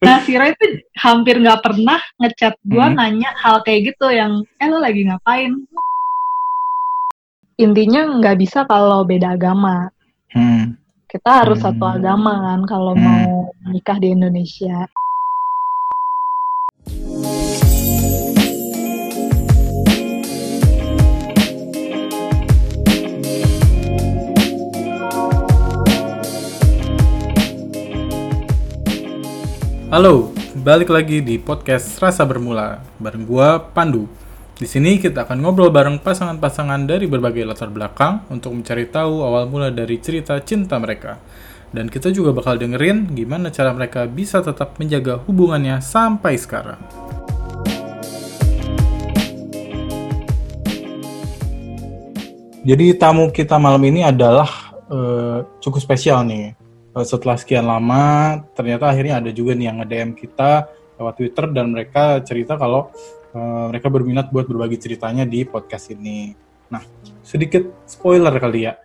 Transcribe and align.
nah 0.00 0.16
si 0.24 0.32
Roy 0.32 0.56
tuh 0.56 0.80
hampir 0.96 1.36
nggak 1.36 1.60
pernah 1.60 2.00
ngechat 2.20 2.56
gue 2.64 2.80
hmm. 2.80 2.96
nanya 2.96 3.30
hal 3.36 3.60
kayak 3.60 3.92
gitu 3.92 4.08
yang 4.08 4.48
eh 4.56 4.68
lo 4.68 4.80
lagi 4.80 5.04
ngapain 5.04 5.52
intinya 7.60 8.08
nggak 8.16 8.36
bisa 8.40 8.64
kalau 8.64 9.04
beda 9.04 9.36
agama 9.36 9.92
hmm. 10.32 10.72
kita 11.04 11.44
harus 11.44 11.60
hmm. 11.60 11.66
satu 11.68 11.84
agama 11.84 12.32
kan 12.32 12.60
kalau 12.64 12.96
hmm. 12.96 13.04
mau 13.04 13.52
menikah 13.68 14.00
di 14.00 14.16
Indonesia 14.16 14.88
Halo, 29.90 30.30
balik 30.54 30.86
lagi 30.86 31.18
di 31.18 31.34
podcast 31.34 31.98
Rasa 31.98 32.22
Bermula 32.22 32.78
bareng 33.02 33.26
gua 33.26 33.58
Pandu. 33.58 34.06
Di 34.54 34.62
sini 34.62 35.02
kita 35.02 35.26
akan 35.26 35.42
ngobrol 35.42 35.74
bareng 35.74 35.98
pasangan-pasangan 35.98 36.86
dari 36.86 37.10
berbagai 37.10 37.42
latar 37.42 37.74
belakang 37.74 38.22
untuk 38.30 38.54
mencari 38.54 38.86
tahu 38.86 39.26
awal 39.26 39.50
mula 39.50 39.74
dari 39.74 39.98
cerita 39.98 40.38
cinta 40.46 40.78
mereka. 40.78 41.18
Dan 41.74 41.90
kita 41.90 42.14
juga 42.14 42.30
bakal 42.30 42.62
dengerin 42.62 43.18
gimana 43.18 43.50
cara 43.50 43.74
mereka 43.74 44.06
bisa 44.06 44.38
tetap 44.38 44.78
menjaga 44.78 45.26
hubungannya 45.26 45.82
sampai 45.82 46.38
sekarang. 46.38 46.78
Jadi 52.62 52.94
tamu 52.94 53.34
kita 53.34 53.58
malam 53.58 53.82
ini 53.82 54.06
adalah 54.06 54.70
uh, 54.86 55.42
cukup 55.58 55.82
spesial 55.82 56.22
nih 56.22 56.59
setelah 57.04 57.36
sekian 57.36 57.66
lama 57.66 58.38
ternyata 58.54 58.90
akhirnya 58.90 59.20
ada 59.20 59.30
juga 59.30 59.56
nih 59.56 59.66
yang 59.70 59.76
nge-DM 59.82 60.10
kita 60.16 60.70
lewat 61.00 61.14
Twitter 61.16 61.44
dan 61.50 61.72
mereka 61.72 62.20
cerita 62.20 62.60
kalau 62.60 62.92
uh, 63.32 63.72
mereka 63.72 63.88
berminat 63.88 64.28
buat 64.28 64.44
berbagi 64.44 64.76
ceritanya 64.76 65.24
di 65.24 65.48
podcast 65.48 65.90
ini. 65.96 66.36
Nah, 66.68 66.84
sedikit 67.24 67.64
spoiler 67.88 68.36
kali 68.36 68.68
ya. 68.68 68.76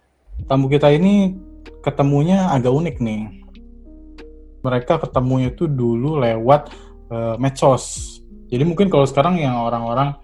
Tamu 0.48 0.72
kita 0.72 0.90
ini 0.96 1.36
ketemunya 1.84 2.50
agak 2.56 2.72
unik 2.72 2.96
nih. 3.04 3.22
Mereka 4.66 4.98
ketemunya 5.04 5.54
itu 5.54 5.70
dulu 5.70 6.18
lewat 6.18 6.74
uh, 7.12 7.36
medsos. 7.38 8.18
Jadi 8.50 8.64
mungkin 8.66 8.90
kalau 8.90 9.06
sekarang 9.06 9.38
yang 9.38 9.60
orang-orang 9.60 10.16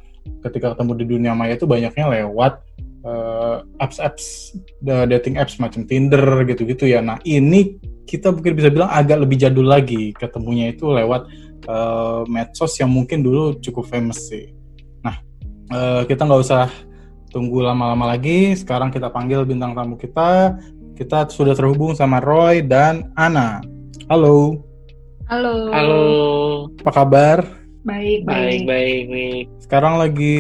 ketika 0.46 0.74
ketemu 0.74 0.92
di 0.98 1.06
dunia 1.06 1.34
maya 1.34 1.58
itu 1.58 1.66
banyaknya 1.66 2.06
lewat 2.22 2.62
uh, 3.06 3.66
apps-apps 3.82 4.56
dating 4.82 5.38
apps 5.38 5.58
macam 5.58 5.86
Tinder 5.86 6.46
gitu-gitu 6.46 6.90
ya. 6.90 7.00
Nah 7.02 7.18
ini 7.26 7.78
kita 8.06 8.34
mungkin 8.34 8.54
bisa 8.58 8.70
bilang 8.74 8.92
agak 8.92 9.24
lebih 9.24 9.40
jadul 9.40 9.68
lagi 9.70 10.12
ketemunya 10.18 10.74
itu 10.74 10.90
lewat 10.90 11.32
uh, 11.70 12.28
medsos 12.28 12.76
yang 12.82 12.92
mungkin 12.92 13.24
dulu 13.24 13.58
cukup 13.62 13.88
famous 13.88 14.30
sih. 14.30 14.52
Nah 15.06 15.16
uh, 15.72 16.02
kita 16.06 16.26
nggak 16.26 16.42
usah 16.42 16.68
tunggu 17.32 17.64
lama-lama 17.64 18.12
lagi. 18.12 18.54
Sekarang 18.54 18.92
kita 18.92 19.10
panggil 19.10 19.48
bintang 19.48 19.74
tamu 19.74 19.96
kita. 19.96 20.60
Kita 20.98 21.26
sudah 21.32 21.58
terhubung 21.58 21.98
sama 21.98 22.22
Roy 22.22 22.62
dan 22.62 23.10
Ana. 23.18 23.64
Halo. 24.12 24.62
Halo. 25.32 25.72
Halo. 25.72 26.04
Apa 26.84 26.92
kabar? 26.92 27.61
Baik, 27.82 28.30
baik, 28.30 28.70
baik, 28.70 29.04
baik. 29.10 29.46
Sekarang 29.58 29.98
lagi 29.98 30.38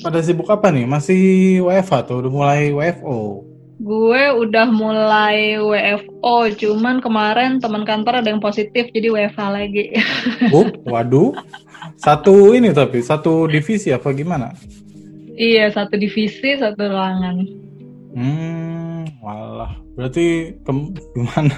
pada 0.00 0.24
sibuk 0.24 0.48
apa 0.48 0.72
nih? 0.72 0.88
Masih 0.88 1.20
WFA 1.68 2.00
tuh? 2.08 2.24
Udah 2.24 2.32
mulai 2.32 2.72
WFO? 2.72 3.44
Gue 3.82 4.22
udah 4.40 4.72
mulai 4.72 5.60
WFO, 5.60 6.48
cuman 6.54 7.04
kemarin 7.04 7.60
teman 7.60 7.84
kantor 7.84 8.24
ada 8.24 8.30
yang 8.32 8.40
positif, 8.40 8.88
jadi 8.94 9.12
WFA 9.12 9.52
lagi. 9.52 9.92
Oh, 10.54 10.64
waduh. 10.88 11.36
Satu 12.00 12.56
ini 12.56 12.72
tapi, 12.72 13.04
satu 13.04 13.50
divisi 13.50 13.92
apa 13.92 14.14
gimana? 14.16 14.56
Iya, 15.36 15.68
satu 15.76 16.00
divisi, 16.00 16.56
satu 16.56 16.78
ruangan. 16.88 17.36
Hmm, 18.16 19.12
walah. 19.20 19.76
Berarti 19.98 20.56
ke, 20.56 20.72
gimana? 21.18 21.56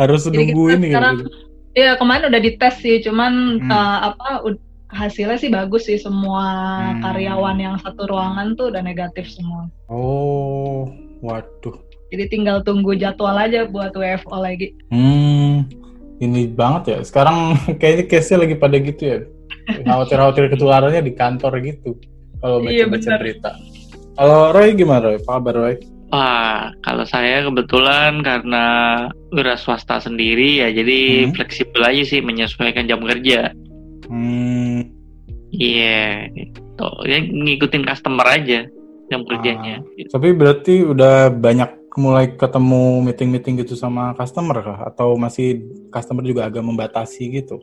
Harus 0.00 0.26
jadi 0.26 0.34
nunggu 0.34 0.64
ini 0.80 0.90
sekarang, 0.90 1.14
gitu? 1.20 1.51
Iya 1.72 1.96
kemarin 1.96 2.28
udah 2.28 2.40
dites 2.42 2.76
sih, 2.84 3.00
cuman 3.00 3.64
hmm. 3.64 3.72
uh, 3.72 3.98
apa 4.12 4.44
hasilnya 4.92 5.40
sih 5.40 5.48
bagus 5.48 5.88
sih 5.88 5.96
semua 5.96 6.44
hmm. 6.92 7.00
karyawan 7.00 7.56
yang 7.56 7.76
satu 7.80 8.04
ruangan 8.04 8.52
tuh 8.60 8.68
udah 8.68 8.84
negatif 8.84 9.24
semua. 9.32 9.72
Oh, 9.88 10.92
waduh. 11.24 11.80
Jadi 12.12 12.28
tinggal 12.28 12.60
tunggu 12.60 12.92
jadwal 12.92 13.40
aja 13.40 13.64
buat 13.64 13.96
WFO 13.96 14.36
lagi. 14.36 14.76
Hmm, 14.92 15.64
ini 16.20 16.44
banget 16.52 16.82
ya. 16.92 16.98
Sekarang 17.00 17.56
kayaknya 17.80 18.04
case-nya 18.04 18.44
lagi 18.44 18.56
pada 18.60 18.76
gitu 18.76 19.02
ya. 19.02 19.18
Khawatir-khawatir 19.88 20.52
ketularannya 20.52 21.00
di 21.00 21.12
kantor 21.16 21.56
gitu. 21.64 21.96
Kalau 22.44 22.60
iya, 22.68 22.84
baca-baca 22.84 23.08
iya, 23.08 23.16
berita. 23.16 23.50
Kalau 24.12 24.52
Roy 24.52 24.76
gimana 24.76 25.00
Roy? 25.08 25.16
Apa 25.24 25.40
kabar 25.40 25.54
Roy? 25.56 25.74
Wah, 26.12 26.68
kalau 26.84 27.08
saya 27.08 27.40
kebetulan 27.48 28.20
karena 28.20 28.64
wira 29.32 29.56
swasta 29.56 29.96
sendiri 29.96 30.60
ya 30.60 30.68
jadi 30.68 31.24
hmm. 31.24 31.32
fleksibel 31.32 31.80
aja 31.80 32.04
sih 32.04 32.20
menyesuaikan 32.20 32.84
jam 32.84 33.00
kerja. 33.00 33.56
Hmm. 34.12 34.92
Iya, 35.56 36.28
yeah, 36.28 36.36
gitu. 36.36 36.88
Ya 37.08 37.16
ngikutin 37.16 37.88
customer 37.88 38.28
aja 38.28 38.68
jam 39.08 39.24
kerjanya. 39.24 39.80
Ah, 39.80 39.96
gitu. 39.96 40.12
Tapi 40.12 40.28
berarti 40.36 40.74
udah 40.84 41.32
banyak 41.32 41.96
mulai 41.96 42.36
ketemu 42.36 43.08
meeting-meeting 43.08 43.64
gitu 43.64 43.72
sama 43.72 44.12
customer 44.12 44.60
kah? 44.60 44.92
Atau 44.92 45.16
masih 45.16 45.64
customer 45.88 46.24
juga 46.28 46.44
agak 46.44 46.60
membatasi 46.60 47.40
gitu? 47.40 47.56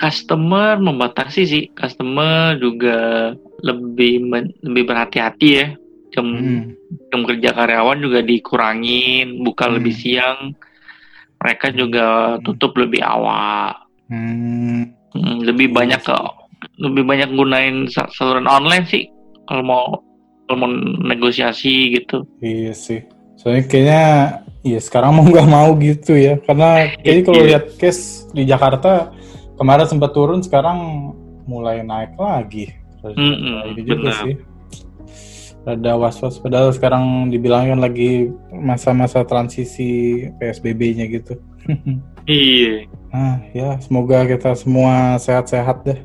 Customer 0.00 0.80
membatasi 0.80 1.42
sih. 1.44 1.64
Customer 1.76 2.56
juga 2.56 3.32
lebih 3.60 4.32
lebih 4.64 4.84
berhati-hati 4.88 5.48
ya 5.60 5.76
jam 6.12 6.26
hmm. 6.28 6.62
jam 7.08 7.20
kerja 7.24 7.50
karyawan 7.56 7.98
juga 8.04 8.20
dikurangin 8.20 9.40
buka 9.42 9.66
hmm. 9.66 9.74
lebih 9.80 9.94
siang 9.96 10.38
mereka 11.42 11.72
juga 11.74 12.36
hmm. 12.36 12.40
tutup 12.46 12.76
lebih 12.78 13.00
awal 13.02 13.74
hmm. 14.12 14.92
Hmm, 15.12 15.36
lebih 15.44 15.72
banyak 15.72 16.00
ke 16.00 16.16
lebih 16.78 17.04
banyak 17.04 17.28
gunain 17.34 17.90
saluran 17.90 18.48
online 18.48 18.86
sih 18.86 19.08
kalau 19.48 19.64
mau 19.64 19.84
kalau 20.46 20.68
mau 20.68 20.70
negosiasi 21.02 21.96
gitu 21.96 22.24
iya 22.40 22.72
sih 22.72 23.02
soalnya 23.36 23.64
kayaknya 23.66 24.04
iya 24.62 24.78
sekarang 24.78 25.18
mau 25.18 25.26
nggak 25.26 25.48
mau 25.50 25.74
gitu 25.80 26.14
ya 26.14 26.38
karena 26.44 26.92
kayaknya 27.02 27.22
kalau 27.26 27.42
iya. 27.42 27.48
lihat 27.56 27.64
case 27.76 28.30
di 28.30 28.46
Jakarta 28.46 29.10
kemarin 29.58 29.86
sempat 29.90 30.10
turun 30.14 30.40
sekarang 30.40 31.10
mulai 31.44 31.82
naik 31.82 32.14
lagi 32.16 32.70
mm 33.02 33.12
-mm, 33.18 33.56
ini 33.74 33.82
juga 33.82 34.10
sih 34.22 34.51
rada 35.62 35.94
was-was 35.94 36.42
padahal 36.42 36.74
sekarang 36.74 37.30
dibilangin 37.30 37.78
lagi 37.78 38.30
masa-masa 38.50 39.22
transisi 39.22 40.26
PSBB-nya 40.38 41.06
gitu. 41.10 41.38
iya. 42.26 42.90
Nah, 43.12 43.38
ya 43.54 43.78
semoga 43.78 44.26
kita 44.26 44.56
semua 44.58 45.20
sehat-sehat 45.22 45.86
deh. 45.86 46.00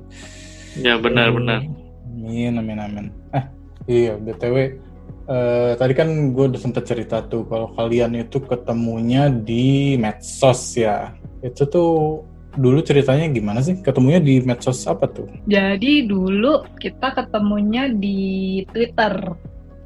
Ya 0.77 0.99
benar-benar. 1.01 1.65
Amin, 2.05 2.53
amin, 2.59 2.77
amin. 2.77 3.05
Eh, 3.33 3.45
iya, 3.89 4.13
BTW 4.17 4.87
Uh, 5.27 5.75
tadi 5.75 5.91
kan 5.91 6.07
gue 6.31 6.55
udah 6.55 6.55
sempet 6.55 6.87
cerita 6.87 7.19
tuh 7.19 7.43
kalau 7.51 7.75
kalian 7.75 8.15
itu 8.15 8.39
ketemunya 8.39 9.27
di 9.27 9.99
medsos 9.99 10.79
ya. 10.79 11.19
Itu 11.43 11.67
tuh 11.67 12.23
dulu 12.57 12.81
ceritanya 12.81 13.29
gimana 13.29 13.61
sih? 13.61 13.77
Ketemunya 13.79 14.19
di 14.19 14.41
medsos 14.41 14.83
apa 14.89 15.05
tuh? 15.07 15.29
Jadi 15.45 16.09
dulu 16.09 16.65
kita 16.81 17.13
ketemunya 17.13 17.87
di 17.93 18.61
Twitter. 18.73 19.13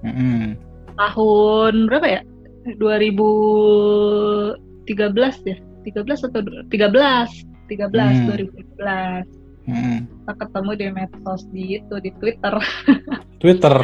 Mm 0.02 0.14
-hmm. 0.16 0.42
Tahun 0.96 1.74
berapa 1.92 2.08
ya? 2.08 2.22
2013 2.80 4.58
ya? 5.46 5.58
13 5.84 6.28
atau 6.32 6.42
13? 6.42 6.72
13 6.72 6.72
mm. 7.70 8.28
2013. 8.80 9.42
Mm. 9.70 9.98
Kita 10.10 10.34
ketemu 10.40 10.72
di 10.74 10.86
medsos 10.90 11.42
di 11.54 11.64
itu 11.78 11.96
di 12.02 12.12
Twitter. 12.18 12.56
Twitter. 13.42 13.76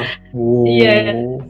Iya. 0.66 1.14
Wow. 1.14 1.42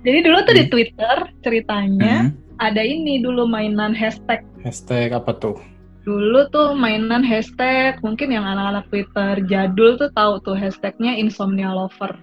Jadi 0.00 0.18
dulu 0.24 0.38
tuh 0.48 0.54
di 0.56 0.64
Twitter 0.72 1.16
ceritanya 1.44 2.28
mm. 2.28 2.60
ada 2.60 2.82
ini 2.84 3.20
dulu 3.20 3.44
mainan 3.44 3.92
hashtag. 3.92 4.44
Hashtag 4.64 5.12
apa 5.12 5.32
tuh? 5.36 5.56
Dulu 6.04 6.48
tuh 6.48 6.72
mainan 6.72 7.20
hashtag 7.20 8.00
mungkin 8.00 8.32
yang 8.32 8.44
anak-anak 8.48 8.88
Twitter 8.88 9.44
jadul 9.44 10.00
tuh 10.00 10.10
tahu 10.16 10.40
tuh 10.40 10.56
hashtagnya 10.56 11.16
insomnia 11.20 11.70
lover. 11.70 12.16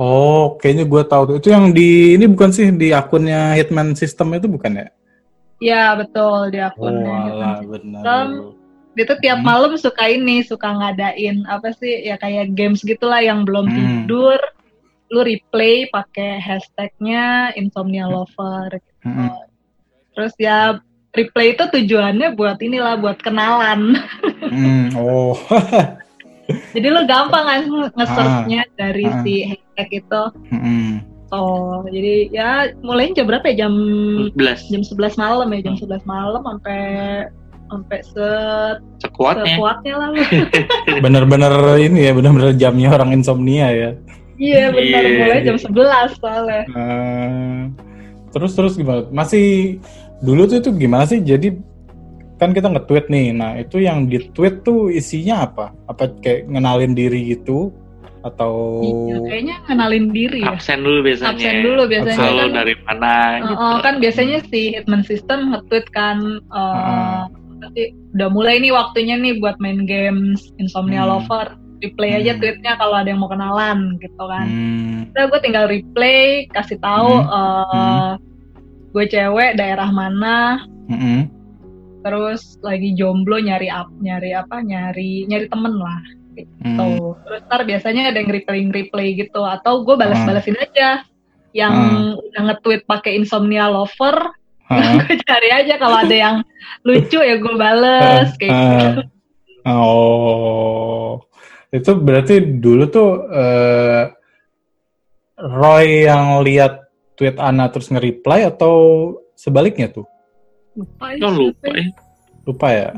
Oh, 0.00 0.56
kayaknya 0.58 0.88
gue 0.88 1.02
tahu 1.04 1.22
tuh. 1.28 1.36
Itu 1.38 1.48
yang 1.52 1.70
di 1.70 2.16
ini 2.16 2.24
bukan 2.26 2.50
sih 2.50 2.72
di 2.72 2.90
akunnya 2.90 3.54
Hitman 3.54 3.92
System 3.94 4.34
itu 4.34 4.48
bukan 4.48 4.82
ya? 4.82 4.88
Ya 5.62 5.84
betul 5.94 6.50
di 6.50 6.58
akunnya 6.58 7.12
oh, 7.12 7.60
Hitman 7.62 8.02
System. 8.02 8.26
Dia 8.92 9.04
tuh 9.08 9.18
tiap 9.24 9.40
hmm. 9.40 9.46
malam 9.46 9.72
suka 9.80 10.04
ini, 10.10 10.44
suka 10.44 10.68
ngadain 10.68 11.48
apa 11.48 11.72
sih 11.76 12.04
ya 12.04 12.20
kayak 12.20 12.52
games 12.52 12.84
gitulah 12.84 13.24
yang 13.24 13.48
belum 13.48 13.64
hmm. 13.68 13.76
tidur, 13.78 14.36
lu 15.08 15.20
replay 15.24 15.88
pakai 15.88 16.36
hashtagnya 16.40 17.56
insomnia 17.56 18.04
lover 18.04 18.68
gitu. 18.80 19.06
Hmm. 19.08 19.32
Terus 20.12 20.34
ya 20.36 20.76
replay 21.12 21.52
itu 21.52 21.64
tujuannya 21.68 22.32
buat 22.34 22.58
inilah 22.60 22.96
buat 23.00 23.20
kenalan. 23.20 24.00
Hmm, 24.40 24.96
oh. 24.96 25.36
Jadi 26.74 26.88
lo 26.88 27.04
gampang 27.08 27.44
kan 27.46 27.60
nge-searchnya 27.96 28.60
ah, 28.66 28.72
dari 28.76 29.04
ah. 29.08 29.20
si 29.24 29.34
hashtag 29.46 29.88
itu. 30.04 30.22
Hmm. 30.52 31.00
Oh, 31.32 31.80
jadi 31.88 32.28
ya 32.28 32.76
mulai 32.84 33.08
jam 33.16 33.24
berapa 33.24 33.48
ya? 33.48 33.64
Jam 33.64 33.72
11. 34.36 34.68
Jam 34.68 34.82
11 34.84 35.16
malam 35.16 35.48
ya, 35.48 35.64
jam 35.64 35.74
11 35.80 36.04
malam 36.04 36.44
sampai 36.44 36.80
sampai 37.72 37.98
se 38.04 38.28
sekuatnya. 39.00 39.56
Sekuatnya 39.56 39.94
lah. 39.96 40.10
Bener-bener 41.08 41.54
ini 41.80 42.04
ya, 42.04 42.12
bener-bener 42.12 42.52
jamnya 42.60 42.92
orang 42.92 43.16
insomnia 43.16 43.72
ya. 43.72 43.90
Iya, 44.36 44.76
benar 44.76 45.02
yeah. 45.08 45.18
mulai 45.24 45.40
jam 45.40 45.56
11 45.56 46.20
soalnya. 46.20 46.62
Uh, 46.68 47.60
terus 48.36 48.52
terus 48.52 48.76
gimana? 48.76 49.08
Masih 49.08 49.80
dulu 50.22 50.46
tuh 50.46 50.62
itu 50.62 50.70
gimana 50.78 51.04
sih? 51.04 51.20
Jadi 51.20 51.52
kan 52.38 52.50
kita 52.50 52.70
nge-tweet 52.70 53.06
nih. 53.10 53.26
Nah, 53.34 53.58
itu 53.58 53.82
yang 53.82 54.06
di 54.06 54.30
tweet 54.34 54.62
tuh 54.66 54.88
isinya 54.88 55.46
apa? 55.46 55.74
Apa 55.90 56.10
kayak 56.22 56.50
ngenalin 56.50 56.94
diri 56.94 57.34
gitu 57.34 57.74
atau 58.22 58.54
iya, 58.86 59.18
kayaknya 59.26 59.56
kenalin 59.66 60.06
diri 60.14 60.46
ya. 60.46 60.54
Absen 60.54 60.86
dulu 60.86 60.98
biasanya. 61.02 61.30
Absen 61.34 61.56
dulu 61.66 61.82
biasanya. 61.90 62.18
Absen 62.22 62.38
kan, 62.38 62.50
dari 62.54 62.74
mana 62.86 63.12
uh, 63.12 63.36
gitu. 63.42 63.66
kan 63.82 63.94
biasanya 63.98 64.38
si 64.46 64.60
Hitman 64.78 65.02
System 65.02 65.38
nge-tweet 65.50 65.86
kan 65.90 66.18
uh, 66.54 67.26
uh. 67.26 67.70
udah 68.14 68.28
mulai 68.30 68.62
nih 68.62 68.70
waktunya 68.70 69.18
nih 69.18 69.42
buat 69.42 69.58
main 69.58 69.84
games 69.84 70.54
Insomnia 70.62 71.02
hmm. 71.02 71.10
Lover. 71.10 71.46
Replay 71.82 72.14
hmm. 72.14 72.18
aja 72.22 72.32
tweetnya 72.38 72.72
kalau 72.78 72.94
ada 72.94 73.10
yang 73.10 73.18
mau 73.18 73.26
kenalan 73.26 73.98
gitu 73.98 74.22
kan. 74.22 74.46
Hmm. 74.46 75.10
Udah 75.10 75.24
gue 75.26 75.40
tinggal 75.42 75.66
replay, 75.66 76.46
kasih 76.54 76.78
tahu 76.78 77.10
hmm. 77.10 77.26
Uh, 77.26 78.14
hmm. 78.14 78.31
Gue 78.92 79.04
cewek 79.08 79.56
daerah 79.56 79.88
mana. 79.88 80.62
Hmm. 80.86 81.32
Terus 82.02 82.60
lagi 82.60 82.92
jomblo 82.92 83.40
nyari 83.40 83.72
up, 83.72 83.88
nyari 83.98 84.36
apa? 84.36 84.60
Nyari 84.60 85.26
nyari 85.26 85.46
temen 85.48 85.74
lah 85.80 86.00
gitu. 86.36 86.56
Hmm. 86.64 87.16
Terus 87.24 87.40
ntar 87.48 87.62
biasanya 87.64 88.12
ada 88.12 88.18
yang 88.20 88.30
replay-replay 88.32 89.08
gitu 89.16 89.40
atau 89.44 89.84
gue 89.84 89.96
balas-balasin 89.96 90.56
hmm. 90.56 90.64
aja 90.68 90.88
yang 91.52 91.72
hmm. 91.72 92.24
udah 92.32 92.42
nge-tweet 92.52 92.82
pakai 92.88 93.18
insomnia 93.18 93.68
lover. 93.68 94.16
Hmm. 94.72 95.04
gue 95.04 95.20
cari 95.28 95.52
aja 95.52 95.76
kalau 95.76 96.00
ada 96.00 96.16
yang 96.16 96.36
lucu 96.80 97.20
ya 97.20 97.36
gue 97.36 97.54
bales 97.60 98.32
kayak 98.40 98.56
gitu. 98.56 99.00
Oh. 99.68 101.20
Itu 101.68 102.00
berarti 102.00 102.40
dulu 102.56 102.88
tuh 102.88 103.20
uh, 103.28 104.08
Roy 105.36 106.08
yang 106.08 106.40
lihat 106.40 106.81
tweet 107.16 107.36
Ana 107.38 107.68
terus 107.68 107.92
nge-reply 107.92 108.48
atau 108.48 108.74
sebaliknya 109.36 109.90
tuh? 109.90 110.06
Lupa 110.72 111.12
ya. 111.12 111.28
lupa 111.28 111.68
ya. 111.68 111.86
Lupa 112.42 112.68
ya? 112.72 112.90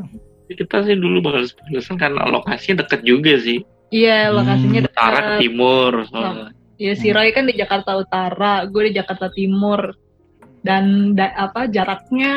kita 0.44 0.84
sih 0.84 0.96
dulu 1.00 1.24
bakal 1.24 1.48
balasan 1.66 1.96
karena 1.96 2.22
lokasinya 2.28 2.84
deket 2.84 3.00
juga 3.02 3.32
sih. 3.40 3.64
Iya, 3.94 4.34
lokasinya 4.34 4.80
hmm, 4.84 4.90
Utara 4.90 5.18
ke 5.18 5.32
timur. 5.46 5.92
Iya, 6.74 6.92
si 6.98 7.08
Roy 7.14 7.30
kan 7.30 7.46
di 7.46 7.54
Jakarta 7.54 7.94
Utara, 7.94 8.66
gue 8.66 8.90
di 8.90 8.92
Jakarta 8.98 9.30
Timur. 9.30 9.94
Dan 10.64 11.12
da, 11.12 11.28
apa 11.36 11.68
jaraknya 11.68 12.34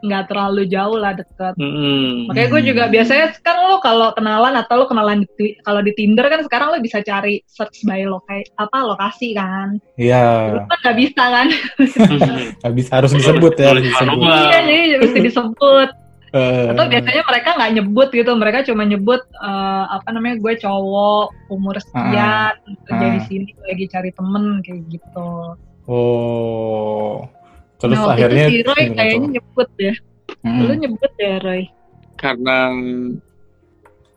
nggak 0.00 0.32
terlalu 0.32 0.62
jauh 0.68 0.96
lah 0.96 1.12
deket. 1.12 1.54
Hmm. 1.60 2.28
Makanya 2.32 2.48
gue 2.48 2.62
juga 2.72 2.84
biasanya 2.88 3.26
kan 3.44 3.56
lo 3.68 3.78
kalau 3.84 4.12
kenalan 4.16 4.56
atau 4.56 4.74
lo 4.80 4.86
kenalan 4.88 5.28
di, 5.36 5.56
kalau 5.60 5.80
di 5.84 5.92
Tinder 5.92 6.26
kan 6.28 6.40
sekarang 6.44 6.72
lo 6.72 6.78
bisa 6.80 7.04
cari 7.04 7.44
search 7.44 7.84
by 7.84 8.04
lokasi 8.08 8.48
apa 8.56 8.78
lokasi 8.84 9.28
kan. 9.36 9.76
Iya. 10.00 10.56
Yeah. 10.56 10.66
kan 10.68 10.78
nggak 10.80 10.98
bisa 10.98 11.22
kan. 11.24 11.46
Nggak 12.60 12.74
bisa 12.76 12.90
harus 12.96 13.12
disebut 13.12 13.54
ya. 13.56 13.70
Disebut. 13.76 14.24
Iya 14.24 14.58
jadi 14.60 14.78
mesti 15.00 15.20
disebut. 15.20 15.90
Uh, 16.30 16.70
atau 16.70 16.86
biasanya 16.86 17.26
mereka 17.26 17.58
nggak 17.58 17.72
nyebut 17.74 18.08
gitu 18.14 18.30
mereka 18.38 18.62
cuma 18.62 18.86
nyebut 18.86 19.18
uh, 19.42 19.90
apa 19.90 20.14
namanya 20.14 20.38
gue 20.38 20.62
cowok 20.62 21.50
umur 21.50 21.74
sekian 21.82 22.54
uh, 22.54 22.78
kerja 22.86 23.02
uh, 23.02 23.12
di 23.18 23.20
sini 23.26 23.50
lagi 23.66 23.90
cari 23.90 24.10
temen 24.14 24.62
kayak 24.62 24.78
gitu 24.94 25.58
oh 25.90 27.26
terus 27.80 27.98
nah, 27.98 28.14
akhirnya 28.14 28.44
itu 28.46 28.52
si 28.52 28.58
Roy 28.68 28.84
kayaknya 28.92 29.28
nyebut 29.40 29.68
ya 29.80 29.94
hmm. 30.44 30.60
lu 30.68 30.72
nyebut 30.76 31.12
ya 31.16 31.34
Roy 31.40 31.62
karena 32.20 32.58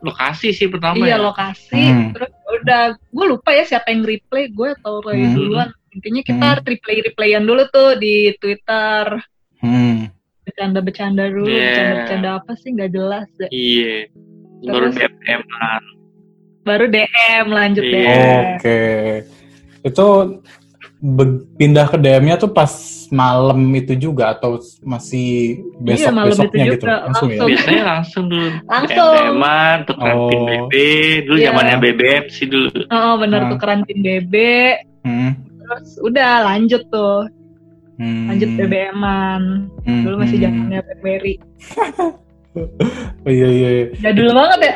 lokasi 0.04 0.52
sih 0.52 0.68
pertama 0.68 1.00
iya 1.00 1.16
ya. 1.16 1.24
lokasi 1.24 1.80
hmm. 1.80 2.12
terus 2.12 2.30
udah 2.60 2.82
gue 3.00 3.26
lupa 3.26 3.50
ya 3.56 3.64
siapa 3.64 3.88
yang 3.88 4.04
replay 4.04 4.52
gue 4.52 4.68
atau 4.78 5.00
Roy 5.00 5.16
hmm. 5.16 5.34
duluan 5.34 5.68
intinya 5.96 6.22
kita 6.22 6.48
hmm. 6.60 6.64
replay 6.68 6.96
replayan 7.00 7.44
dulu 7.48 7.64
tuh 7.72 7.96
di 7.96 8.36
Twitter 8.36 9.18
hmm 9.64 10.12
bercanda-bercanda 10.44 11.24
dulu 11.32 11.48
yeah. 11.48 11.64
bercanda-bercanda 11.64 12.28
apa 12.36 12.52
sih 12.60 12.68
nggak 12.76 12.92
jelas 12.92 13.26
deh 13.40 13.48
iya 13.48 14.04
yeah. 14.60 14.72
baru 14.72 14.88
DM 14.92 15.42
kan 15.48 15.82
baru 16.64 16.84
DM 16.92 17.46
lanjut 17.48 17.84
yeah. 17.84 17.96
DM 17.96 18.04
oke 18.04 18.60
okay. 18.60 19.08
itu 19.88 20.06
pindah 21.60 21.86
ke 21.92 22.00
DM-nya 22.00 22.40
tuh 22.40 22.48
pas 22.48 22.72
malam 23.12 23.60
itu 23.76 23.92
juga 23.92 24.32
atau 24.32 24.56
masih 24.80 25.60
besok 25.76 26.16
iya, 26.16 26.24
besoknya 26.24 26.64
gitu 26.72 26.84
langsung, 26.88 27.04
langsung 27.04 27.28
ya 27.28 27.40
biasanya 27.44 27.84
langsung 27.84 28.24
dulu 28.32 28.48
langsung 28.64 29.12
DM-an 29.12 29.76
tukeran 29.84 30.16
oh. 30.16 30.28
pin 30.32 30.40
BB 30.48 30.74
dulu 31.28 31.36
yeah. 31.36 31.46
zamannya 31.52 31.76
BBM 31.76 32.24
sih 32.32 32.46
dulu 32.48 32.80
oh 32.88 33.14
bener 33.20 33.40
nah. 33.44 33.50
tukeran 33.52 33.80
pin 33.84 34.00
BB 34.00 34.34
hmm. 35.04 35.30
terus 35.60 35.90
udah 36.00 36.32
lanjut 36.48 36.82
tuh 36.88 37.28
Hmm. 37.94 38.26
Lanjut 38.26 38.50
BBM-an. 38.58 39.70
Hmm. 39.86 40.02
Dulu 40.02 40.14
masih 40.18 40.42
hmm. 40.42 40.46
zamannya 40.50 40.80
BlackBerry. 40.82 41.34
oh 43.22 43.30
iya 43.38 43.46
iya. 43.46 43.68
iya. 43.70 43.84
Jadul 44.02 44.34
banget 44.34 44.58
ya. 44.66 44.74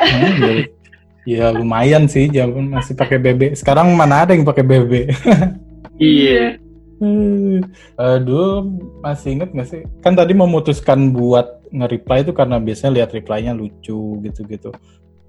Iya 1.27 1.45
lumayan 1.51 2.07
sih, 2.07 2.31
zaman 2.31 2.79
masih 2.79 2.95
pakai 2.95 3.19
BB. 3.19 3.59
Sekarang 3.59 3.91
mana 3.91 4.23
ada 4.23 4.31
yang 4.31 4.47
pakai 4.47 4.63
BB? 4.63 5.11
iya. 5.99 6.57
Hmm. 6.99 7.63
Uh, 7.95 8.17
dulu 8.19 8.51
masih 8.99 9.39
inget 9.39 9.49
gak 9.55 9.69
sih? 9.71 9.81
Kan 10.03 10.19
tadi 10.19 10.35
memutuskan 10.35 11.15
buat 11.15 11.63
nge-reply 11.71 12.27
itu 12.27 12.33
karena 12.35 12.59
biasanya 12.59 13.03
lihat 13.03 13.09
reply-nya 13.15 13.55
lucu 13.55 14.19
gitu-gitu. 14.19 14.75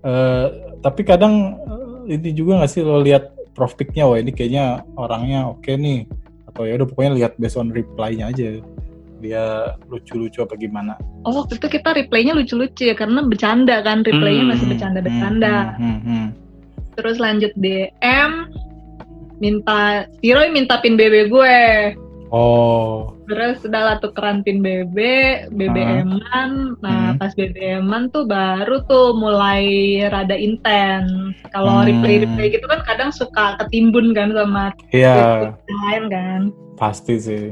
Uh, 0.02 0.74
tapi 0.82 1.06
kadang 1.06 1.60
uh, 1.62 2.02
ini 2.10 2.34
juga 2.34 2.64
gak 2.64 2.72
sih 2.74 2.82
lo 2.82 2.98
lihat 2.98 3.30
profitnya, 3.54 4.10
wah 4.10 4.18
ini 4.18 4.34
kayaknya 4.34 4.82
orangnya 4.98 5.46
oke 5.46 5.62
okay 5.62 5.78
nih 5.78 6.08
atau 6.50 6.66
ya 6.66 6.74
udah 6.82 6.88
pokoknya 6.90 7.12
lihat 7.22 7.32
based 7.38 7.54
on 7.54 7.70
reply-nya 7.70 8.34
aja 8.34 8.58
dia 9.20 9.76
lucu-lucu 9.86 10.42
apa 10.42 10.56
gimana? 10.56 10.96
Oh 11.28 11.44
waktu 11.44 11.60
itu 11.60 11.68
kita 11.68 11.92
reply-nya 11.92 12.32
lucu-lucu 12.34 12.88
ya 12.88 12.96
karena 12.96 13.20
bercanda 13.22 13.84
kan 13.84 14.00
reply-nya 14.02 14.42
hmm, 14.48 14.52
masih 14.56 14.66
bercanda-bercanda. 14.74 15.54
Hmm, 15.76 15.84
hmm, 15.84 16.00
hmm, 16.02 16.26
Terus 16.96 17.16
lanjut 17.20 17.52
DM 17.60 18.32
minta 19.40 20.06
si 20.20 20.30
Roy 20.30 20.52
minta 20.52 20.78
pin 20.78 20.94
BB 20.94 21.32
gue. 21.32 21.58
Oh. 22.30 23.10
Terus 23.26 23.58
udah 23.66 23.82
lah 23.82 23.96
tukeran 23.98 24.46
pin 24.46 24.62
BB, 24.62 24.98
BBM-an. 25.50 26.78
Nah, 26.78 27.14
hmm. 27.14 27.18
pas 27.18 27.34
BBM-an 27.34 28.06
tuh 28.14 28.22
baru 28.22 28.86
tuh 28.86 29.18
mulai 29.18 29.98
rada 30.06 30.38
intens. 30.38 31.34
Kalau 31.50 31.82
hmm. 31.82 31.86
replay-replay 31.90 32.54
gitu 32.54 32.66
kan 32.70 32.86
kadang 32.86 33.10
suka 33.10 33.58
ketimbun 33.58 34.14
kan 34.14 34.30
sama 34.30 34.70
Iya. 34.94 35.58
Yeah. 35.58 35.74
lain 35.90 36.04
kan. 36.06 36.40
Pasti 36.78 37.18
sih. 37.18 37.50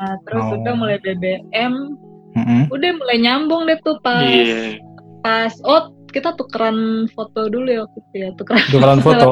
Nah, 0.00 0.16
terus 0.24 0.48
oh. 0.48 0.56
udah 0.56 0.72
mulai 0.72 0.96
BBM. 1.04 2.00
Mm-hmm. 2.30 2.72
Udah 2.72 2.90
mulai 2.94 3.16
nyambung 3.20 3.66
deh 3.66 3.76
tuh 3.82 3.98
pas 4.06 4.22
yeah. 4.22 4.78
pas 5.18 5.50
oh 5.66 5.90
kita 6.14 6.34
tukeran 6.38 7.10
foto 7.10 7.50
dulu 7.50 7.66
ya 7.66 7.82
waktu 7.86 7.98
itu 7.98 8.16
ya 8.22 8.30
tukeran, 8.38 8.64
tukeran 8.70 9.00
foto. 9.06 9.28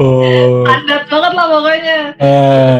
Oh. 0.00 0.64
Adat 0.64 1.02
banget 1.08 1.32
lah 1.36 1.46
pokoknya. 1.48 1.98
Eh. 2.20 2.78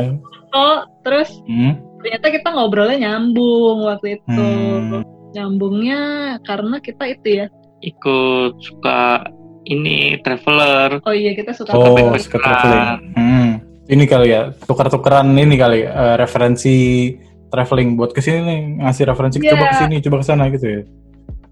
Oh, 0.52 0.84
terus 1.04 1.30
hmm? 1.48 1.80
ternyata 2.04 2.26
kita 2.28 2.48
ngobrolnya 2.52 2.98
nyambung 3.08 3.88
waktu 3.88 4.20
itu. 4.20 4.48
Hmm. 4.48 5.02
Nyambungnya 5.32 6.00
karena 6.44 6.76
kita 6.80 7.04
itu 7.08 7.28
ya. 7.44 7.46
Ikut 7.82 8.62
suka 8.62 9.26
ini 9.66 10.20
traveler. 10.22 11.00
Oh 11.02 11.14
iya 11.14 11.32
kita 11.34 11.56
suka 11.56 11.72
oh, 11.74 12.14
suka 12.20 12.38
traveling. 12.38 12.86
Hmm. 13.16 13.50
Ini 13.88 14.04
kali 14.06 14.28
ya 14.30 14.54
tukar-tukaran 14.64 15.26
ini 15.34 15.58
kali 15.58 15.84
uh, 15.84 16.14
referensi 16.14 17.10
traveling 17.52 17.98
buat 17.98 18.16
ke 18.16 18.24
sini 18.24 18.40
nih 18.40 18.60
ngasih 18.80 19.04
referensi 19.04 19.36
yeah. 19.42 19.52
coba 19.52 19.64
ke 19.68 19.76
sini 19.84 19.96
coba 20.00 20.16
ke 20.22 20.24
sana 20.24 20.44
gitu 20.48 20.66
ya. 20.66 20.80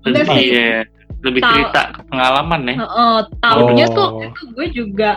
Iya 0.08 0.99
lebih 1.20 1.40
Tau, 1.44 1.52
cerita 1.52 1.82
pengalaman 2.08 2.60
ya. 2.64 2.76
Uh, 2.84 3.20
tahunya 3.44 3.86
oh. 3.92 3.94
tuh 3.94 4.08
itu 4.24 4.42
gue 4.56 4.66
juga 4.72 5.10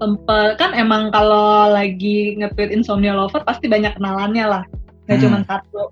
tempat 0.00 0.56
kan 0.56 0.72
emang 0.72 1.12
kalau 1.12 1.68
lagi 1.68 2.38
nge-tweet 2.40 2.72
Insomnia 2.72 3.12
Lover 3.12 3.44
pasti 3.44 3.68
banyak 3.68 3.98
kenalannya 3.98 4.46
lah. 4.46 4.64
Gak 5.10 5.20
hmm. 5.20 5.24
cuma 5.26 5.38
satu. 5.44 5.82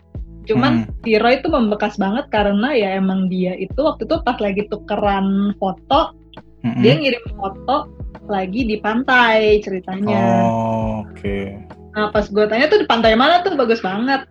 Cuman 0.49 0.73
hmm. 0.89 1.05
Tiro 1.05 1.29
itu 1.29 1.47
membekas 1.53 2.01
banget 2.01 2.25
karena 2.33 2.73
ya 2.73 2.97
emang 2.97 3.29
dia 3.29 3.53
itu 3.59 3.77
waktu 3.77 4.09
itu 4.09 4.17
pas 4.25 4.41
lagi 4.41 4.65
tukeran 4.73 5.53
foto, 5.61 6.17
hmm. 6.65 6.81
dia 6.81 6.97
ngirim 6.97 7.25
foto 7.37 7.93
lagi 8.29 8.65
di 8.65 8.81
pantai 8.81 9.61
ceritanya. 9.61 10.21
Oh, 10.49 11.05
oke. 11.05 11.21
Okay. 11.21 11.61
Nah 11.93 12.09
pas 12.09 12.25
gue 12.25 12.45
tanya 12.49 12.71
tuh 12.73 12.81
di 12.81 12.87
pantai 12.89 13.13
mana 13.13 13.45
tuh 13.45 13.59
bagus 13.61 13.85
banget. 13.85 14.25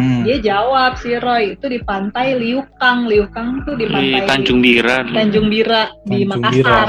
Hmm. 0.00 0.24
Dia 0.24 0.36
jawab 0.40 0.96
si 0.96 1.12
Roy 1.20 1.60
itu 1.60 1.66
di 1.68 1.78
pantai 1.84 2.32
Liukang. 2.40 3.04
Liukang 3.04 3.60
tuh 3.68 3.76
di 3.76 3.84
pantai 3.84 4.24
Tanjung 4.24 4.64
Bira. 4.64 5.04
Tanjung 5.12 5.52
Bira 5.52 5.92
di 6.08 6.24
Tanjung 6.24 6.40
Makassar. 6.40 6.56
Bira. 6.56 6.80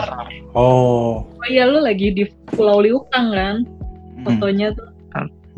Oh. 0.55 1.27
Oh 1.27 1.47
iya 1.51 1.67
lu 1.67 1.83
lagi 1.83 2.15
di 2.15 2.23
Pulau 2.55 2.79
Liukang 2.79 3.35
kan? 3.35 3.55
Hmm. 3.67 4.23
Fotonya 4.23 4.71
tuh. 4.71 4.87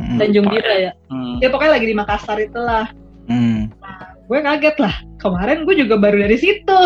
Hmm. 0.01 0.17
Tanjung 0.17 0.49
Bira 0.49 0.73
ya. 0.89 0.91
Hmm. 1.13 1.37
Ya 1.37 1.47
pokoknya 1.53 1.77
lagi 1.77 1.87
di 1.87 1.95
Makassar 1.95 2.37
itulah. 2.41 2.89
Hmm. 3.29 3.69
Nah, 3.79 4.17
gue 4.25 4.39
kaget 4.41 4.77
lah. 4.81 4.95
Kemarin 5.21 5.63
gue 5.63 5.75
juga 5.77 5.95
baru 6.01 6.17
dari 6.25 6.37
situ. 6.41 6.79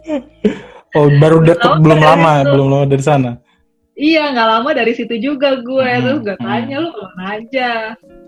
oh, 1.00 1.08
baru 1.18 1.42
deket 1.42 1.80
belum 1.80 2.00
lama, 2.04 2.44
belum 2.44 2.66
lama 2.68 2.86
dari 2.86 3.02
sana. 3.02 3.32
Iya, 4.00 4.32
nggak 4.32 4.48
lama 4.48 4.70
dari 4.72 4.92
situ 4.96 5.16
juga 5.20 5.60
gue. 5.60 5.88
Hmm, 5.88 6.02
Terus 6.04 6.20
gue 6.24 6.36
tanya 6.38 6.76
hmm. 6.78 6.84
lu 6.84 6.90
ke 6.92 7.02
mana 7.02 7.24
aja 7.36 7.70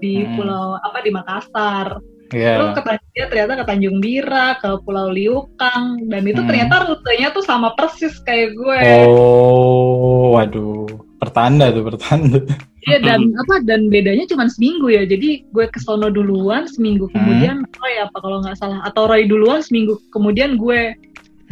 di 0.02 0.26
hmm. 0.26 0.34
pulau 0.34 0.74
apa 0.82 0.98
di 1.00 1.10
Makassar. 1.14 2.02
Yeah. 2.32 2.58
Terus 2.58 2.70
ke 2.80 2.82
dia 3.12 3.26
ternyata 3.28 3.60
ke 3.60 3.64
Tanjung 3.68 4.00
Bira, 4.00 4.56
ke 4.56 4.80
Pulau 4.88 5.12
Liukang, 5.12 6.08
dan 6.08 6.24
itu 6.24 6.40
hmm. 6.40 6.48
ternyata 6.48 6.88
rutenya 6.88 7.28
tuh 7.28 7.44
sama 7.44 7.76
persis 7.76 8.16
kayak 8.24 8.56
gue. 8.56 8.78
Oh, 9.04 10.32
waduh, 10.32 10.88
pertanda 11.20 11.68
tuh 11.68 11.84
pertanda. 11.92 12.40
Iya 12.88 12.98
dan 13.04 13.20
apa 13.44 13.62
dan 13.68 13.92
bedanya 13.92 14.24
cuma 14.24 14.48
seminggu 14.48 14.88
ya. 14.88 15.04
Jadi 15.04 15.44
gue 15.44 15.66
ke 15.68 15.78
sono 15.78 16.08
duluan, 16.08 16.64
seminggu 16.64 17.06
hmm. 17.12 17.14
kemudian 17.14 17.56
hmm. 17.62 17.78
Roy 17.78 17.94
apa 18.00 18.16
kalau 18.18 18.40
nggak 18.40 18.56
salah 18.58 18.80
atau 18.88 19.06
Roy 19.06 19.28
duluan 19.28 19.60
seminggu 19.60 20.00
kemudian 20.10 20.56
gue. 20.56 20.96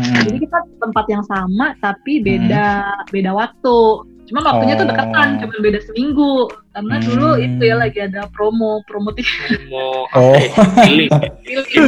Hmm. 0.00 0.24
Jadi 0.26 0.48
kita 0.48 0.58
tempat 0.80 1.04
yang 1.12 1.24
sama 1.28 1.76
tapi 1.84 2.24
beda 2.24 2.66
hmm. 2.88 3.12
beda 3.12 3.30
waktu. 3.36 3.78
Cuman 4.30 4.46
waktunya 4.46 4.74
oh. 4.74 4.78
tuh 4.78 4.86
dekatan, 4.94 5.28
cuma 5.42 5.54
beda 5.58 5.80
seminggu. 5.82 6.34
Karena 6.70 6.96
hmm. 7.02 7.04
dulu 7.10 7.30
itu 7.42 7.62
ya 7.66 7.74
lagi 7.74 7.98
ada 7.98 8.30
promo, 8.30 8.78
promo 8.86 9.10
tiket. 9.10 9.58
Promo, 9.66 10.06
oh. 10.22 10.38
pilih, 10.86 11.10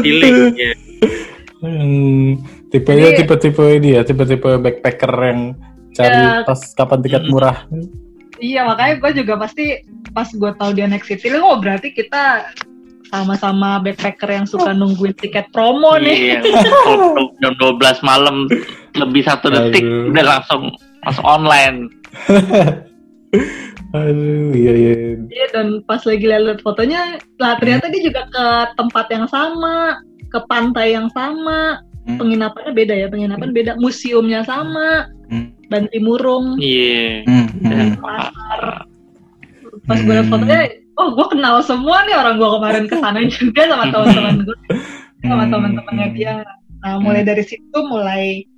pilih, 0.03 0.35
ya. 0.59 0.75
Hmm, 1.63 2.43
tipenya 2.75 3.15
tipe-tipe 3.15 3.63
ini 3.79 3.95
ya, 3.95 4.03
tipe-tipe 4.03 4.59
backpacker 4.59 5.15
yang 5.23 5.55
cari 5.95 6.19
ya, 6.19 6.43
pas 6.43 6.59
kapan 6.75 6.99
tiket 7.07 7.23
hmm. 7.23 7.31
murah. 7.31 7.63
Iya, 8.43 8.67
makanya 8.67 8.95
gue 8.99 9.11
juga 9.23 9.39
pasti 9.39 9.87
pas 10.11 10.27
gue 10.27 10.51
tahu 10.59 10.71
dia 10.75 10.91
next 10.91 11.07
city, 11.07 11.31
oh 11.39 11.63
berarti 11.63 11.95
kita 11.95 12.51
sama-sama 13.15 13.79
backpacker 13.79 14.35
yang 14.35 14.51
suka 14.51 14.75
nungguin 14.75 15.15
tiket 15.15 15.47
promo 15.55 15.95
nih. 16.03 16.43
Iya, 16.43 16.51
jam 17.47 17.55
12 17.55 18.03
malam 18.03 18.51
lebih 18.99 19.23
satu 19.23 19.47
detik 19.55 19.87
Aduh. 19.87 20.11
udah 20.11 20.25
langsung 20.27 20.75
langsung 21.02 21.26
online. 21.26 21.78
Aduh, 23.92 24.56
iya 24.56 24.73
iya. 24.73 24.94
Iya 25.28 25.47
dan 25.52 25.66
pas 25.85 26.00
lagi 26.09 26.25
lihat 26.25 26.64
fotonya, 26.64 27.21
lah 27.37 27.61
ternyata 27.61 27.88
hmm. 27.88 27.92
dia 27.92 28.02
juga 28.09 28.23
ke 28.32 28.47
tempat 28.80 29.06
yang 29.12 29.26
sama, 29.28 30.00
ke 30.32 30.40
pantai 30.49 30.97
yang 30.97 31.12
sama, 31.12 31.85
hmm. 32.09 32.16
penginapannya 32.16 32.73
beda 32.73 32.94
ya, 32.97 33.06
penginapan 33.12 33.52
hmm. 33.52 33.56
beda, 33.56 33.73
museumnya 33.76 34.40
sama, 34.49 35.12
hmm. 35.28 35.68
Banti 35.68 36.00
Murung, 36.00 36.56
iya, 36.56 37.21
yeah. 37.25 37.28
hmm. 37.28 37.49
dan 37.68 37.88
hmm. 37.92 38.00
pasar. 38.00 38.62
Pas 39.85 39.97
hmm. 40.00 40.04
gue 40.09 40.14
lihat 40.16 40.28
fotonya, 40.32 40.61
oh 40.97 41.09
gue 41.12 41.26
kenal 41.28 41.54
semua 41.61 41.97
nih 42.09 42.16
orang 42.16 42.40
gue 42.40 42.49
kemarin 42.49 42.85
ke 42.88 42.97
sana 42.97 43.21
juga 43.28 43.62
sama 43.68 43.85
teman-teman 43.92 44.37
gue, 44.49 44.59
sama 45.21 45.44
teman-temannya 45.52 46.09
dia. 46.16 46.35
Nah 46.80 46.99
mulai 46.99 47.23
dari 47.28 47.44
situ 47.44 47.78
mulai 47.87 48.49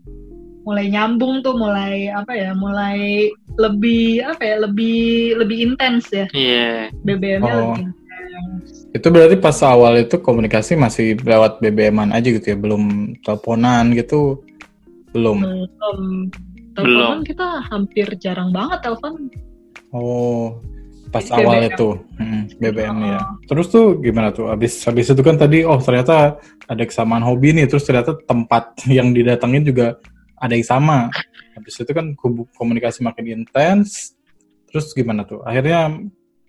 mulai 0.64 0.88
nyambung 0.88 1.44
tuh 1.44 1.54
mulai 1.54 2.08
apa 2.08 2.32
ya 2.32 2.50
mulai 2.56 3.28
lebih 3.60 4.24
apa 4.24 4.42
ya 4.42 4.56
lebih 4.64 5.36
lebih 5.38 5.56
intens 5.70 6.08
ya. 6.10 6.26
Iya. 6.32 6.90
Yeah. 6.90 7.04
BBM-nya 7.04 7.52
oh. 7.52 7.60
lebih 7.60 7.82
intens. 7.92 8.68
Itu 8.94 9.06
berarti 9.12 9.36
pas 9.38 9.58
awal 9.62 10.08
itu 10.08 10.16
komunikasi 10.18 10.74
masih 10.74 11.20
lewat 11.20 11.60
BBM-an 11.60 12.16
aja 12.16 12.28
gitu 12.32 12.54
ya? 12.54 12.56
Belum 12.56 13.14
teleponan 13.20 13.92
gitu? 13.92 14.42
Belum? 15.12 15.44
Belum. 15.44 16.00
Teleponan 16.74 17.20
kita 17.22 17.62
hampir 17.70 18.06
jarang 18.18 18.50
banget 18.50 18.82
telepon. 18.82 19.30
Oh 19.94 20.58
pas 21.14 21.22
BBM. 21.22 21.38
awal 21.46 21.58
itu. 21.70 21.88
Hmm, 22.18 22.42
BBM 22.58 22.96
oh. 22.98 23.06
ya 23.06 23.20
terus 23.46 23.66
tuh 23.70 24.02
gimana 24.02 24.34
tuh? 24.34 24.50
Habis 24.50 24.82
habis 24.82 25.06
itu 25.06 25.22
kan 25.22 25.38
tadi 25.38 25.62
oh 25.62 25.78
ternyata 25.78 26.42
ada 26.66 26.82
kesamaan 26.82 27.22
hobi 27.22 27.54
nih. 27.54 27.70
Terus 27.70 27.86
ternyata 27.86 28.18
tempat 28.26 28.74
yang 28.96 29.14
didatengin 29.14 29.62
juga 29.62 30.02
ada 30.38 30.52
yang 30.54 30.66
sama. 30.66 31.10
Habis 31.54 31.80
itu 31.80 31.92
kan 31.94 32.14
komunikasi 32.54 33.02
makin 33.06 33.42
intens. 33.42 34.14
Terus 34.70 34.90
gimana 34.92 35.22
tuh? 35.22 35.42
Akhirnya 35.46 35.94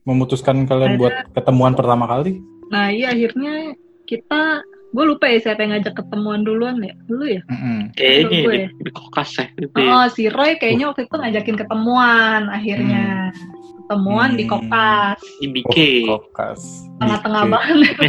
memutuskan 0.06 0.66
kalian 0.66 0.96
akhirnya, 0.96 1.02
buat 1.02 1.16
ketemuan 1.34 1.74
pertama 1.74 2.06
kali? 2.10 2.42
Nah 2.70 2.90
iya 2.90 3.14
akhirnya 3.14 3.78
kita 4.06 4.62
gue 4.96 5.04
lupa 5.04 5.28
ya 5.28 5.44
siapa 5.44 5.68
yang 5.68 5.76
ngajak 5.76 5.94
ketemuan 6.00 6.48
duluan 6.48 6.80
ya 6.80 6.96
dulu 7.12 7.26
ya 7.28 7.42
mm-hmm. 7.52 7.80
kayaknya 8.00 8.24
di, 8.32 8.40
di 8.88 8.92
kokas 8.96 9.30
ya 9.36 9.46
oh 9.76 10.08
si 10.08 10.32
Roy 10.32 10.56
kayaknya 10.56 10.96
waktu 10.96 11.12
itu 11.12 11.16
ngajakin 11.20 11.58
ketemuan 11.60 12.48
akhirnya 12.48 13.36
hmm 13.36 13.66
ketemuan 13.86 14.34
hmm. 14.34 14.40
di 14.42 14.44
Kokas. 14.50 15.22
Di 15.38 15.48
BK. 15.54 15.78
Oh, 16.10 16.18
Kokas. 16.26 16.90
Tengah-tengah 16.98 17.44
banget. 17.54 17.94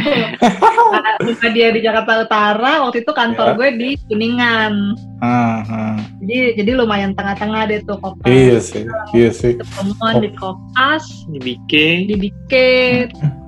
Karena 1.37 1.49
dia 1.53 1.67
di 1.69 1.79
Jakarta 1.85 2.25
Utara, 2.25 2.81
waktu 2.81 3.05
itu 3.05 3.11
kantor 3.13 3.53
yeah. 3.53 3.57
gue 3.61 3.69
di 3.77 3.89
Kuningan. 4.09 4.73
Ah, 5.21 5.61
ah. 5.69 5.97
Jadi 6.25 6.57
jadi 6.57 6.71
lumayan 6.73 7.13
tengah-tengah 7.13 7.69
deh 7.69 7.85
tuh 7.85 8.01
Kokas. 8.01 8.25
Iya 8.25 8.57
sih, 8.57 8.85
iya 9.13 9.29
sih. 9.29 9.53
Ketemuan 9.61 10.17
oh. 10.17 10.21
di 10.25 10.29
Kokas. 10.33 11.05
Di 11.29 11.39
BK. 11.45 11.73
Di 12.09 12.15
BK. 12.25 12.53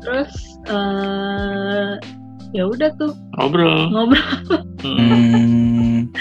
Terus 0.05 0.33
uh, 0.69 1.97
ya 2.53 2.69
udah 2.69 2.93
tuh 3.01 3.17
ngobrol 3.39 3.79
ngobrol 3.95 4.27
hmm. 4.83 6.11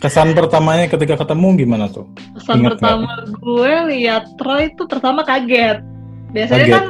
kesan 0.00 0.32
pertamanya 0.32 0.88
ketika 0.88 1.20
ketemu 1.20 1.60
gimana 1.60 1.86
tuh 1.92 2.08
kesan 2.40 2.64
Ingat 2.64 2.80
pertama 2.80 3.10
gak? 3.12 3.36
gue 3.36 3.72
lihat 3.92 4.24
Troy 4.40 4.72
itu 4.72 4.82
pertama 4.88 5.20
kaget 5.20 5.84
biasanya 6.32 6.64
kaget. 6.64 6.74
kan 6.74 6.86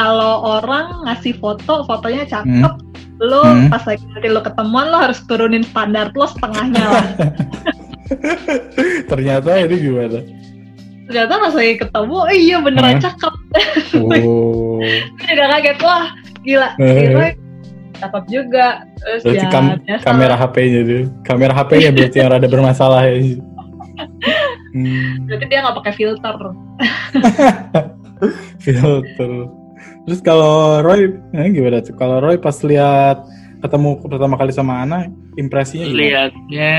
kalau 0.00 0.34
orang 0.58 1.04
ngasih 1.04 1.36
foto 1.36 1.84
fotonya 1.84 2.24
cakep 2.24 2.72
hmm. 2.72 3.20
lo 3.20 3.44
hmm. 3.44 3.68
pas 3.68 3.84
lagi 3.84 4.04
nanti 4.08 4.28
lo 4.32 4.40
ketemuan 4.40 4.88
lo 4.88 4.96
harus 4.96 5.20
turunin 5.28 5.64
standar 5.68 6.08
lo 6.16 6.24
setengahnya 6.24 6.84
lah 6.88 7.06
ternyata 9.12 9.60
ini 9.60 9.76
gimana 9.76 10.18
ternyata 11.12 11.34
pas 11.36 11.52
lagi 11.52 11.74
ketemu 11.76 12.16
oh 12.16 12.32
iya 12.32 12.56
beneran 12.64 12.96
hmm? 12.96 13.04
cakep 13.04 13.34
oh. 14.00 14.80
gue 15.20 15.28
juga 15.28 15.46
kaget 15.52 15.78
wah 15.84 16.06
gila 16.48 16.68
gila 16.80 17.47
cakep 17.98 18.24
juga. 18.30 18.66
Terus 19.02 19.22
berarti 19.26 19.46
ya 19.46 19.50
kam 19.50 19.64
biasa. 19.82 20.04
kamera 20.06 20.34
HP-nya 20.38 20.80
tuh 20.86 21.02
kamera 21.26 21.52
HP-nya 21.54 21.90
berarti 21.94 22.16
yang 22.18 22.30
rada 22.30 22.48
bermasalah 22.48 23.02
ya. 23.06 23.14
Hmm. 24.68 25.26
berarti 25.26 25.44
dia 25.50 25.58
nggak 25.64 25.76
pakai 25.82 25.92
filter. 25.96 26.36
Filter. 28.64 29.32
Terus 30.06 30.20
kalau 30.22 30.82
Roy 30.82 31.14
eh, 31.34 31.48
gimana 31.54 31.82
tuh? 31.82 31.94
Kalau 31.94 32.18
Roy 32.18 32.38
pas 32.38 32.58
lihat 32.66 33.22
ketemu 33.62 33.98
pertama 34.06 34.34
kali 34.38 34.54
sama 34.54 34.86
Ana 34.86 35.10
impresinya 35.34 35.86
gimana? 35.86 35.98
lihatnya 35.98 36.74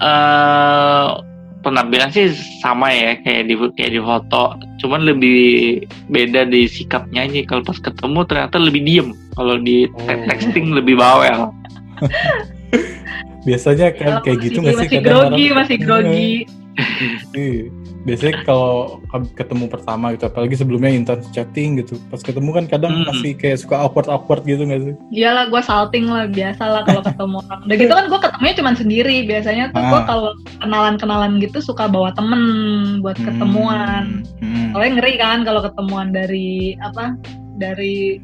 uh, 0.00 1.24
penampilan 1.64 2.12
sih 2.12 2.32
sama 2.60 2.92
ya 2.92 3.16
kayak 3.24 3.48
di 3.48 3.54
kayak 3.76 3.92
di 3.96 4.00
foto 4.00 4.56
cuman 4.84 5.08
lebih 5.08 5.80
beda 6.12 6.44
di 6.44 6.68
sikapnya 6.68 7.24
aja. 7.24 7.40
Kalau 7.48 7.64
pas 7.64 7.80
ketemu 7.80 8.20
ternyata 8.28 8.56
lebih 8.60 8.82
diem. 8.84 9.08
Kalau 9.32 9.56
di 9.56 9.88
oh. 9.88 10.20
texting 10.28 10.76
lebih 10.76 11.00
bawel. 11.00 11.48
Biasanya 13.48 13.96
kan 13.96 14.20
kayak 14.20 14.38
gitu 14.44 14.60
nggak 14.60 14.76
sih 14.76 14.88
masih 14.88 15.00
grogi 15.00 15.44
masih 15.56 15.76
grogi. 15.80 16.32
Iya 17.38 17.83
biasanya 18.04 18.44
kalau 18.44 19.00
ketemu 19.32 19.64
pertama 19.72 20.12
gitu 20.12 20.28
apalagi 20.28 20.60
sebelumnya 20.60 20.92
intens 20.92 21.24
chatting 21.32 21.80
gitu 21.80 21.96
pas 22.12 22.20
ketemu 22.20 22.52
kan 22.52 22.64
kadang 22.68 22.92
hmm. 22.92 23.08
masih 23.08 23.32
kayak 23.32 23.64
suka 23.64 23.80
awkward 23.80 24.12
awkward 24.12 24.44
gitu 24.44 24.60
gak 24.68 24.84
sih 24.84 24.94
iyalah 25.08 25.48
gue 25.48 25.62
salting 25.64 26.04
lah 26.12 26.28
biasa 26.28 26.62
lah 26.68 26.82
kalau 26.84 27.00
ketemu 27.00 27.36
orang 27.48 27.60
udah 27.64 27.76
gitu 27.80 27.92
kan 27.96 28.06
gue 28.12 28.20
ketemunya 28.20 28.54
cuma 28.60 28.70
sendiri 28.76 29.16
biasanya 29.24 29.64
tuh 29.72 29.80
ah. 29.80 29.88
gue 29.88 30.00
kalau 30.04 30.30
kenalan 30.60 30.94
kenalan 31.00 31.32
gitu 31.40 31.58
suka 31.64 31.88
bawa 31.88 32.12
temen 32.12 32.42
buat 33.00 33.16
hmm. 33.16 33.24
ketemuan 33.24 34.04
hmm. 34.44 34.76
soalnya 34.76 34.92
ngeri 35.00 35.14
kan 35.16 35.38
kalau 35.48 35.60
ketemuan 35.64 36.12
dari 36.12 36.76
apa 36.84 37.16
dari 37.56 38.20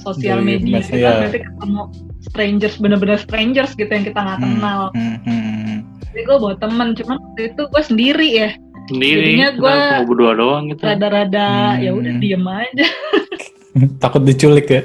sosial 0.00 0.40
media 0.40 0.80
gitu 0.80 1.04
kan 1.04 1.28
berarti 1.28 1.40
ketemu 1.44 1.82
strangers 2.24 2.76
bener-bener 2.80 3.20
strangers 3.20 3.76
gitu 3.76 3.92
yang 3.92 4.08
kita 4.08 4.16
nggak 4.16 4.40
hmm. 4.40 4.48
kenal 4.56 4.80
hmm. 4.96 5.18
Hmm. 5.28 5.76
jadi 6.16 6.22
gue 6.24 6.36
bawa 6.40 6.54
temen 6.56 6.96
cuman 6.96 7.16
waktu 7.20 7.52
itu 7.52 7.62
gue 7.68 7.82
sendiri 7.84 8.28
ya 8.32 8.50
sendiri 8.88 9.36
jadinya 9.36 9.50
gue 9.54 9.74
mau 9.76 10.04
berdua 10.08 10.32
doang 10.34 10.62
gitu. 10.72 10.82
rada-rada 10.82 11.48
hmm. 11.76 11.82
ya 11.84 11.90
udah 11.94 12.12
diem 12.18 12.46
aja. 12.48 12.86
Takut 14.02 14.22
diculik 14.26 14.66
ya? 14.66 14.82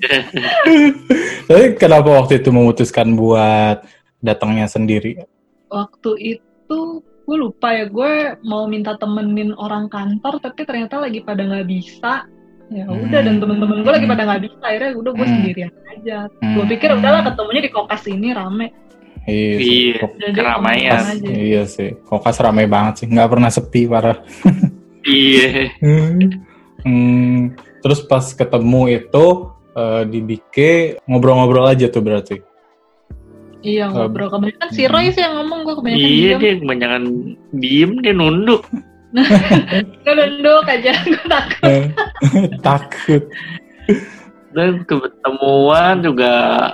Tapi 1.48 1.64
kenapa 1.80 2.08
waktu 2.12 2.42
itu 2.42 2.52
memutuskan 2.52 3.16
buat 3.16 3.80
datangnya 4.20 4.68
sendiri? 4.68 5.16
Waktu 5.72 6.10
itu 6.18 6.80
gue 7.00 7.36
lupa 7.38 7.72
ya 7.72 7.86
gue 7.86 8.36
mau 8.44 8.66
minta 8.66 8.98
temenin 8.98 9.54
orang 9.54 9.86
kantor 9.86 10.42
tapi 10.42 10.66
ternyata 10.66 10.98
lagi 11.00 11.22
pada 11.24 11.46
nggak 11.46 11.68
bisa. 11.70 12.26
Ya 12.70 12.86
udah 12.86 13.20
dan 13.26 13.42
temen-temen 13.42 13.82
gue 13.82 13.92
lagi 13.96 14.06
pada 14.06 14.22
nggak 14.28 14.42
bisa 14.46 14.62
akhirnya 14.62 14.90
udah 14.94 15.12
gue 15.16 15.26
Hmm. 15.26 15.34
sendirian 15.40 15.72
aja. 15.90 16.18
Hmm. 16.42 16.54
gue 16.58 16.64
pikir 16.76 16.88
udahlah 16.94 17.22
ketemunya 17.32 17.62
di 17.64 17.70
kokas 17.72 18.02
ini 18.12 18.28
rame 18.36 18.66
Iya, 19.22 19.54
sih. 19.56 19.68
Iya, 19.92 20.30
keramaian. 20.32 21.02
aja. 21.02 21.28
iya 21.28 21.62
sih. 21.64 21.96
Kokas 22.02 22.38
ramai 22.38 22.64
banget 22.64 23.04
sih, 23.04 23.06
nggak 23.06 23.28
pernah 23.28 23.48
sepi 23.48 23.84
parah. 23.84 24.18
Iya. 25.00 25.72
Hmm, 26.84 27.56
terus 27.80 28.00
pas 28.00 28.20
ketemu 28.30 29.00
itu 29.00 29.26
eh, 29.72 30.02
di 30.04 30.20
BK 30.20 30.56
ngobrol-ngobrol 31.04 31.64
aja 31.66 31.88
tuh 31.88 32.00
berarti. 32.00 32.36
iya 33.60 33.88
ngobrol 33.88 34.28
kebanyakan 34.28 34.68
si 34.70 34.84
Hmm. 34.84 34.92
Roy 34.92 35.08
sih 35.10 35.20
yang 35.20 35.36
ngomong 35.36 35.64
gue 35.64 35.74
kebanyakan 35.74 36.00
Iya 36.00 36.12
diam 36.28 36.38
dia 36.38 36.52
kebanyakan 36.54 37.02
diem 37.54 37.90
dia 38.00 38.12
nunduk. 38.12 38.62
gue 40.04 40.14
nunduk 40.14 40.64
aja 40.64 40.92
gue 41.00 41.24
takut 41.24 41.60
Eh, 41.64 41.84
Takut. 42.68 43.22
Dan 44.50 44.84
ketemuan 44.84 46.00
juga 46.00 46.32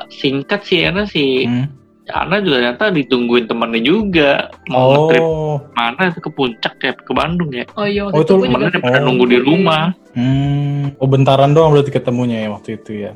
singkat 0.09 0.63
sih 0.63 0.83
Ana 0.83 1.07
sih. 1.07 1.47
Hmm. 1.47 1.67
Ana 2.07 2.39
juga 2.39 2.63
ternyata 2.63 2.85
ditungguin 2.89 3.51
temannya 3.51 3.83
juga. 3.83 4.49
Mau 4.71 5.11
trip 5.11 5.19
Oh, 5.19 5.59
mana 5.75 6.07
itu 6.07 6.23
ke 6.23 6.31
puncak 6.31 6.75
ya 6.79 6.93
ke 6.95 7.11
Bandung 7.11 7.51
ya. 7.51 7.67
oh 7.75 7.83
iya 7.83 8.07
Oh, 8.07 8.15
waktu 8.15 8.23
itu 8.23 8.25
itu 8.25 8.33
gue 8.33 8.47
juga 8.47 8.57
Temennya 8.63 8.81
pada 8.81 8.99
Oh. 8.99 9.05
nunggu 9.05 9.25
di 9.27 9.39
rumah. 9.41 9.85
hmm. 10.15 10.83
oh 10.97 11.09
bentaran 11.09 11.51
doang 11.51 11.75
berarti 11.75 11.91
ketemunya 11.91 12.47
ya 12.47 12.49
waktu 12.51 12.79
itu 12.79 12.93
ya. 12.95 13.13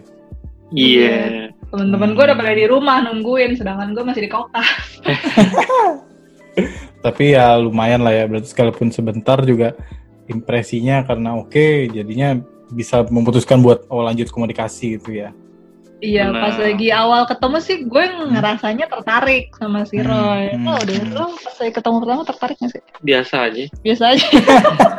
Iya. 0.70 1.50
temen-temen 1.70 2.14
gue 2.14 2.24
udah 2.24 2.34
pada 2.34 2.50
di 2.50 2.66
rumah 2.66 2.98
nungguin 3.00 3.54
sedangkan 3.54 3.94
gue 3.94 4.02
masih 4.02 4.26
di 4.26 4.30
kokas 4.30 4.66
Tapi 7.00 7.32
ya 7.32 7.56
lumayan 7.56 8.02
lah 8.02 8.12
ya, 8.12 8.24
berarti 8.26 8.50
sekalipun 8.50 8.90
sebentar 8.90 9.40
juga 9.40 9.72
impresinya 10.26 11.00
karena 11.00 11.38
oke, 11.38 11.88
jadinya 11.88 12.36
bisa 12.70 13.02
memutuskan 13.08 13.64
buat 13.64 13.88
oh 13.88 14.04
lanjut 14.04 14.28
komunikasi 14.28 14.98
gitu 14.98 15.16
ya. 15.16 15.32
Iya, 16.00 16.32
pas 16.32 16.56
lagi 16.56 16.88
awal 16.88 17.22
ketemu 17.24 17.56
sih 17.60 17.84
gue 17.84 18.04
ngerasanya 18.26 18.88
tertarik 18.88 19.52
sama 19.54 19.84
si 19.84 20.00
Hmm, 20.00 20.08
Roy. 20.08 20.44
hmm, 20.50 20.64
Oh, 20.64 20.76
udah 20.78 20.96
hmm. 20.96 21.12
lo 21.12 21.24
pas 21.36 21.54
lagi 21.54 21.72
ketemu 21.72 21.96
pertama 22.00 22.22
tertarik 22.24 22.56
gak 22.56 22.70
sih? 22.70 22.82
Biasa 23.00 23.34
aja. 23.46 23.62
Biasa 23.78 24.04
aja. 24.08 24.26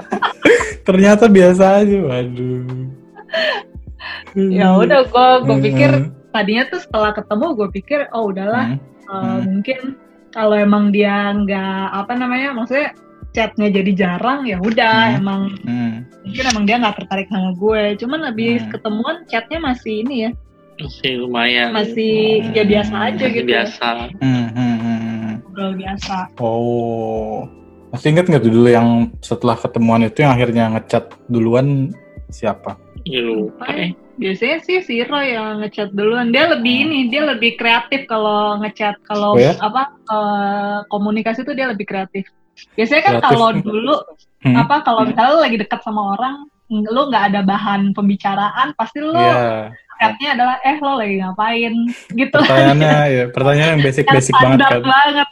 Ternyata 0.88 1.26
biasa 1.28 1.64
aja, 1.82 1.98
waduh. 2.00 2.86
ya 4.34 4.68
udah 4.76 5.00
gue 5.04 5.28
gue 5.44 5.58
pikir 5.64 5.90
Hmm. 5.92 6.10
tadinya 6.32 6.64
tuh 6.66 6.80
setelah 6.80 7.12
ketemu 7.12 7.46
gue 7.54 7.68
pikir 7.72 8.00
oh 8.12 8.30
udahlah 8.30 8.66
Hmm. 8.72 8.80
eh, 8.80 9.14
Hmm. 9.14 9.40
mungkin 9.52 9.80
kalau 10.30 10.56
emang 10.56 10.90
dia 10.90 11.12
nggak 11.32 11.76
apa 11.92 12.14
namanya 12.16 12.50
maksudnya 12.52 12.96
chatnya 13.32 13.68
jadi 13.70 13.92
jarang 13.94 14.44
ya 14.44 14.58
udah 14.58 14.98
Hmm. 15.08 15.20
emang 15.20 15.42
Hmm. 15.62 15.94
mungkin 16.24 16.44
emang 16.48 16.64
dia 16.66 16.76
nggak 16.78 16.96
tertarik 16.98 17.28
sama 17.28 17.52
gue. 17.54 17.84
Cuman 17.98 18.20
habis 18.24 18.62
Hmm. 18.62 18.72
ketemuan 18.72 19.16
chatnya 19.26 19.60
masih 19.60 19.94
ini 20.02 20.16
ya 20.26 20.32
Masih 20.82 21.14
lumayan. 21.20 21.70
masih 21.72 22.14
ya 22.52 22.64
biasa 22.64 22.94
aja 22.98 23.14
Masih 23.22 23.36
gitu. 23.36 23.46
ya. 23.46 23.50
biasa. 23.64 23.88
Hmm, 24.18 24.48
hmm, 24.50 24.76
hmm. 24.78 25.32
Ngobrol 25.46 25.72
biasa. 25.78 26.16
Oh, 26.38 27.46
masih 27.90 28.08
inget 28.12 28.26
nggak 28.26 28.44
dulu 28.44 28.66
yang 28.66 28.90
setelah 29.20 29.56
ketemuan 29.56 30.02
itu 30.02 30.24
yang 30.24 30.34
akhirnya 30.34 30.64
ngechat 30.74 31.12
duluan 31.28 31.92
siapa? 32.28 32.80
Ya 33.04 33.22
lupa 33.22 33.66
eh. 33.74 33.92
Biasanya 34.16 34.62
sih 34.62 34.78
si 34.86 35.02
Roy 35.02 35.34
yang 35.34 35.60
ngechat 35.60 35.98
duluan. 35.98 36.30
Dia 36.30 36.46
lebih 36.54 36.86
ini, 36.86 37.10
dia 37.10 37.26
lebih 37.26 37.58
kreatif 37.58 38.06
kalau 38.06 38.62
ngechat. 38.62 39.02
Kalau 39.02 39.34
Oh 39.34 39.42
ya? 39.42 39.58
apa 39.58 39.90
eh, 39.98 40.80
komunikasi 40.88 41.42
tuh 41.42 41.58
dia 41.58 41.66
lebih 41.68 41.90
kreatif. 41.90 42.30
Biasanya 42.78 43.02
kan 43.02 43.16
kalau 43.24 43.50
dulu 43.56 43.96
Hmm. 44.42 44.58
apa 44.58 44.82
kalau 44.82 45.06
misalnya 45.06 45.38
lu 45.38 45.42
lagi 45.46 45.54
dekat 45.54 45.86
sama 45.86 46.18
orang, 46.18 46.50
lu 46.66 47.02
nggak 47.14 47.30
ada 47.30 47.46
bahan 47.46 47.94
pembicaraan, 47.94 48.74
pasti 48.74 48.98
lu 48.98 49.14
Iya, 49.14 49.70
chatnya 50.02 50.30
adalah 50.34 50.56
eh 50.60 50.78
lo 50.78 50.94
lagi 50.98 51.16
ngapain 51.16 51.74
gitu. 52.12 52.36
pertanyaannya 52.36 52.98
ya, 53.16 53.24
pertanyaan 53.30 53.70
yang 53.78 53.82
basic-basic 53.82 54.34
Yang 54.34 54.42
banget 54.44 54.60
kan. 54.66 54.82
banget. 54.84 55.30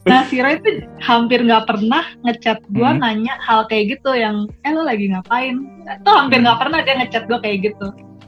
Nah, 0.00 0.24
si 0.24 0.40
Roy 0.40 0.56
itu 0.56 0.70
hampir 0.98 1.40
nggak 1.40 1.64
pernah 1.64 2.04
ngechat 2.22 2.64
gua 2.68 2.90
Hmm. 2.90 3.00
nanya 3.00 3.36
hal 3.38 3.64
kayak 3.64 3.96
gitu 3.96 4.12
yang 4.12 4.48
eh 4.60 4.72
lo 4.72 4.80
lagi 4.80 5.08
ngapain? 5.08 5.56
Itu 5.84 6.10
hampir 6.10 6.40
Hmm. 6.40 6.44
nggak 6.48 6.58
pernah 6.58 6.78
dia 6.80 6.94
ngechat 6.96 7.24
gua 7.24 7.38
kayak 7.38 7.58
gitu. 7.68 7.86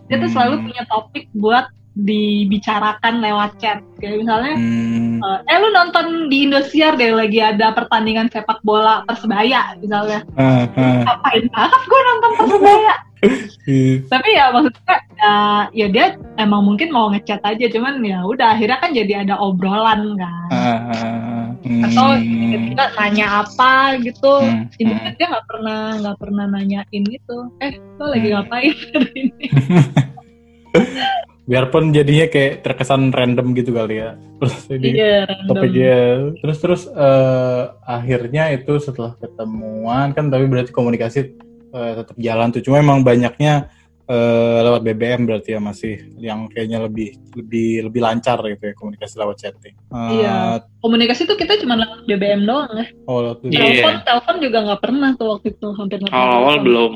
Dia 0.08 0.16
tuh 0.16 0.28
Hmm. 0.28 0.34
selalu 0.34 0.54
punya 0.68 0.82
topik 0.86 1.24
buat 1.32 1.64
dibicarakan 1.94 3.20
lewat 3.20 3.50
chat. 3.56 3.78
Kayak 3.96 4.24
misalnya, 4.24 4.54
Hmm. 4.56 5.20
eh, 5.20 5.38
eh 5.46 5.56
lu 5.58 5.68
nonton 5.70 6.06
di 6.26 6.48
Indosiar 6.48 6.96
deh 6.96 7.12
lagi 7.12 7.38
ada 7.38 7.70
pertandingan 7.70 8.28
sepak 8.28 8.60
bola 8.60 9.04
Persebaya 9.04 9.76
misalnya. 9.76 10.24
Ah, 10.34 10.64
ah. 10.72 11.04
Ngapain 11.04 11.44
banget 11.48 11.80
gua 11.84 12.00
nonton 12.04 12.30
Persebaya? 12.36 12.94
Ih, 13.70 14.02
Tapi 14.10 14.34
ya 14.34 14.50
maksudnya 14.50 14.98
ya, 15.14 15.34
ya 15.70 15.86
dia 15.86 16.06
emang 16.42 16.66
mungkin 16.66 16.90
mau 16.90 17.06
ngechat 17.06 17.38
aja 17.46 17.70
cuman 17.70 18.02
ya 18.02 18.18
udah 18.26 18.58
akhirnya 18.58 18.82
kan 18.82 18.90
jadi 18.90 19.22
ada 19.22 19.38
obrolan 19.38 20.18
kan. 20.18 20.48
ah, 20.50 20.80
ah. 20.90 21.46
Hmm. 21.62 21.86
atau 21.86 22.18
tiba-tiba 22.18 22.84
nanya 22.98 23.46
apa 23.46 23.94
gitu 24.02 24.42
Hmm, 24.42 24.66
Intinya 24.74 25.14
dia 25.14 25.26
nggak 25.30 25.46
pernah 25.46 25.94
nggak 26.02 26.16
pernah 26.18 26.44
nanyain 26.50 27.02
gitu 27.06 27.46
eh 27.62 27.78
lo 28.02 28.10
lagi 28.10 28.26
Hmm. 28.26 28.34
ngapain 28.42 28.74
hari 28.74 29.10
ini 29.14 29.46
biarpun 31.42 31.90
jadinya 31.90 32.26
kayak 32.26 32.62
terkesan 32.62 33.10
random 33.10 33.50
gitu 33.52 33.72
kali 33.72 33.98
ya. 33.98 34.14
Terus 34.38 34.54
jadi 34.68 34.88
iya 34.88 35.18
topiknya 35.44 35.98
terus 36.38 36.58
terus 36.58 36.82
eh, 36.86 37.62
akhirnya 37.84 38.52
itu 38.52 38.72
setelah 38.78 39.14
ketemuan 39.16 40.10
kan 40.10 40.26
tapi 40.26 40.46
berarti 40.46 40.70
komunikasi 40.70 41.20
eh, 41.68 41.92
tetap 41.96 42.14
jalan 42.16 42.48
tuh 42.48 42.60
cuma 42.60 42.78
emang 42.78 43.02
banyaknya 43.02 43.66
eh, 44.04 44.58
lewat 44.60 44.82
BBM 44.82 45.20
berarti 45.24 45.48
ya 45.48 45.60
masih 45.60 45.94
yang 46.16 46.46
kayaknya 46.46 46.78
lebih 46.80 47.10
lebih 47.34 47.86
lebih 47.86 48.00
lancar 48.00 48.38
gitu 48.44 48.62
ya 48.62 48.74
komunikasi 48.74 49.14
lewat 49.16 49.36
chatting. 49.36 49.74
Eh, 49.74 50.10
Iya. 50.16 50.62
komunikasi 50.78 51.22
tuh 51.24 51.34
kita 51.34 51.58
cuma 51.58 51.74
lewat 51.76 52.06
BBM 52.06 52.42
doang 52.44 52.70
ya 52.72 52.86
Oh, 53.04 53.18
lewat 53.20 53.42
BBM. 53.42 53.50
Iya. 53.52 53.66
telepon 53.82 53.94
telepon 54.04 54.36
juga 54.38 54.58
nggak 54.62 54.80
pernah 54.80 55.10
tuh 55.16 55.26
waktu 55.28 55.46
itu 55.50 55.68
hampir 55.72 55.98
Awal-awal 56.04 56.22
telepon. 56.54 56.62
belum. 56.62 56.92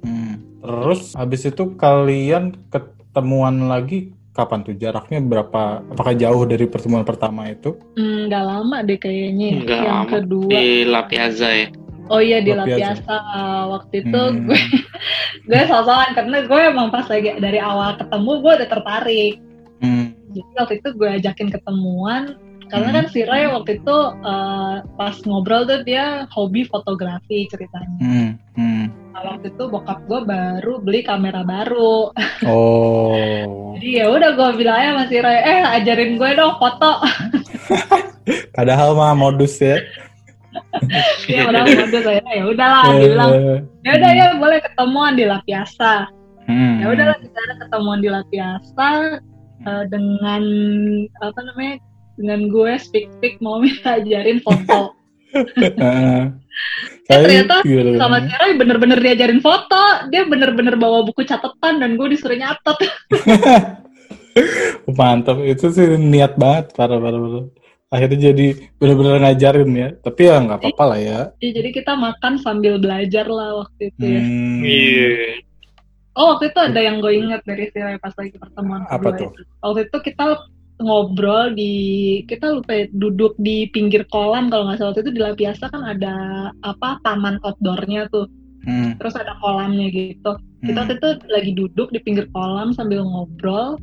Hmm. 0.00 0.34
Terus 0.56 1.00
habis 1.12 1.42
itu 1.44 1.62
kalian 1.76 2.56
ketemuan 3.16 3.64
lagi 3.64 4.12
kapan 4.36 4.60
tuh 4.60 4.76
jaraknya 4.76 5.24
berapa? 5.24 5.80
Apakah 5.88 6.12
jauh 6.12 6.44
dari 6.44 6.68
pertemuan 6.68 7.00
pertama 7.00 7.48
itu? 7.48 7.72
Hmm, 7.96 8.28
nggak 8.28 8.44
lama 8.44 8.76
deh 8.84 9.00
kayaknya 9.00 9.46
ya. 9.48 9.60
Nggak 9.64 9.80
yang 9.80 9.96
lama. 10.04 10.12
kedua 10.12 10.48
Di 10.52 10.64
La 10.84 11.02
Piazza 11.08 11.48
ya. 11.48 11.68
oh 12.06 12.20
iya 12.20 12.38
di 12.38 12.52
La 12.52 12.62
La 12.62 12.64
Piazza. 12.68 12.92
Piazza 13.00 13.16
waktu 13.72 13.94
itu 14.04 14.20
Hmm. 14.20 14.44
gue 14.44 14.60
gue 15.48 15.60
sosokan 15.64 16.10
karena 16.12 16.36
gue 16.44 16.60
emang 16.60 16.92
pas 16.92 17.08
lagi 17.08 17.32
dari 17.40 17.56
awal 17.56 17.96
ketemu 17.96 18.30
gue 18.36 18.52
udah 18.60 18.68
tertarik 18.68 19.34
Hmm. 19.76 20.12
jadi 20.32 20.50
waktu 20.56 20.74
itu 20.78 20.88
gue 20.92 21.08
ajakin 21.16 21.48
ketemuan 21.48 22.22
karena 22.66 22.88
Hmm. 22.88 22.96
kan 22.96 23.06
si 23.08 23.20
Ray 23.22 23.46
waktu 23.46 23.78
itu 23.78 23.96
eh, 24.20 24.76
pas 24.94 25.14
ngobrol 25.22 25.62
tuh 25.64 25.80
dia 25.82 26.26
hobi 26.30 26.66
fotografi 26.66 27.46
ceritanya. 27.46 27.96
Hmm. 27.98 28.30
Hmm. 28.54 28.84
Nah, 29.12 29.22
waktu 29.32 29.48
itu 29.48 29.64
bokap 29.66 30.02
gue 30.04 30.20
baru 30.22 30.80
beli 30.80 31.00
kamera 31.00 31.40
baru. 31.40 32.10
Oh. 32.44 33.14
Jadi 33.76 33.88
ya 33.96 34.06
udah 34.08 34.30
gue 34.32 34.48
bilang 34.56 34.76
aja 34.76 34.88
sama 34.92 35.04
si 35.06 35.16
Ray, 35.18 35.38
eh 35.38 35.62
ajarin 35.76 36.16
gue 36.16 36.30
dong 36.32 36.54
foto. 36.56 36.92
Padahal 38.56 38.92
mah 38.92 39.14
modus 39.14 39.56
ya. 39.58 39.78
Dia 41.28 41.46
udah 41.46 41.62
modus 41.62 42.02
saya, 42.02 42.24
ya 42.26 42.44
udahlah 42.44 42.84
dia 42.90 43.08
bilang, 43.12 43.30
Eh, 43.32 43.58
ya 43.84 43.90
udah 43.96 44.10
ya 44.10 44.26
boleh 44.36 44.58
ketemuan 44.58 45.12
di 45.14 45.24
La 45.24 45.38
Piazza. 45.44 46.08
hmm. 46.48 46.80
Ya 46.80 46.86
udahlah 46.90 47.16
kita 47.20 47.40
ketemuan 47.60 47.98
di 48.00 48.08
La 48.08 48.22
Piazza 48.26 49.20
eh, 49.62 49.84
dengan 49.88 50.42
apa 51.20 51.40
namanya 51.44 51.76
dengan 52.16 52.46
gue 52.46 52.70
speak 52.76 53.06
speak 53.14 53.34
mau 53.38 53.58
minta 53.58 53.96
ajarin 53.96 54.38
foto. 54.40 54.92
Heeh. 55.32 56.20
Eh, 57.06 57.12
Tapi 57.12 57.22
ternyata 57.22 57.54
gimana? 57.62 57.98
sama 58.00 58.16
si 58.18 58.32
Roy 58.32 58.52
bener-bener 58.56 58.98
diajarin 58.98 59.38
foto 59.38 60.08
dia 60.08 60.24
bener-bener 60.24 60.74
bawa 60.74 61.04
buku 61.04 61.22
catatan 61.22 61.78
dan 61.78 61.94
gue 61.94 62.06
disuruh 62.10 62.34
nyatet 62.34 62.74
Mantap, 64.88 65.36
itu 65.42 65.64
sih 65.68 65.84
niat 65.96 66.34
banget, 66.34 66.72
parah 66.72 66.96
parah 66.96 67.16
parah. 67.16 67.44
Akhirnya 67.88 68.32
jadi 68.32 68.46
benar-benar 68.76 69.14
ngajarin 69.22 69.70
ya. 69.70 69.88
Tapi 69.96 70.20
ya 70.24 70.34
nggak 70.40 70.58
apa-apa 70.58 70.84
lah 70.84 70.98
ya. 70.98 71.18
Ya, 71.38 71.48
jadi 71.54 71.68
kita 71.70 71.92
makan 71.94 72.32
sambil 72.40 72.76
belajar 72.76 73.24
lah 73.28 73.62
waktu 73.62 73.88
itu 73.88 74.02
ya 74.02 74.20
Hmm. 74.20 74.60
Iya. 74.64 75.08
oh 76.12 76.24
waktu 76.32 76.48
itu 76.48 76.58
ada 76.58 76.80
yang 76.80 76.96
gue 76.98 77.12
inget 77.12 77.40
dari 77.44 77.68
si 77.68 77.76
pas 78.00 78.12
lagi 78.16 78.32
pertemuan 78.34 78.82
Apa 78.88 79.08
tuh? 79.12 79.28
itu. 79.30 79.40
waktu 79.60 79.80
itu 79.84 79.96
kita 80.00 80.22
ngobrol 80.76 81.56
di 81.56 81.72
kita 82.28 82.60
lupa 82.60 82.72
ya, 82.72 82.84
duduk 82.92 83.32
di 83.40 83.68
pinggir 83.72 84.04
kolam 84.12 84.52
kalau 84.52 84.68
nggak 84.68 84.76
salah 84.76 84.90
waktu 84.92 85.08
itu 85.08 85.12
di 85.16 85.20
La 85.24 85.32
Piazza 85.32 85.66
kan 85.72 85.82
ada 85.82 86.14
apa 86.62 87.00
taman 87.02 87.40
outdoornya 87.40 88.08
tuh 88.12 88.28
Hmm. 88.66 88.98
terus 88.98 89.14
ada 89.14 89.38
kolamnya 89.38 89.86
gitu 89.94 90.34
kita 90.66 90.74
Hmm. 90.74 90.90
waktu 90.90 90.94
itu 90.98 91.08
lagi 91.30 91.52
duduk 91.54 91.88
di 91.94 92.02
pinggir 92.02 92.26
kolam 92.34 92.74
sambil 92.74 93.06
ngobrol 93.06 93.78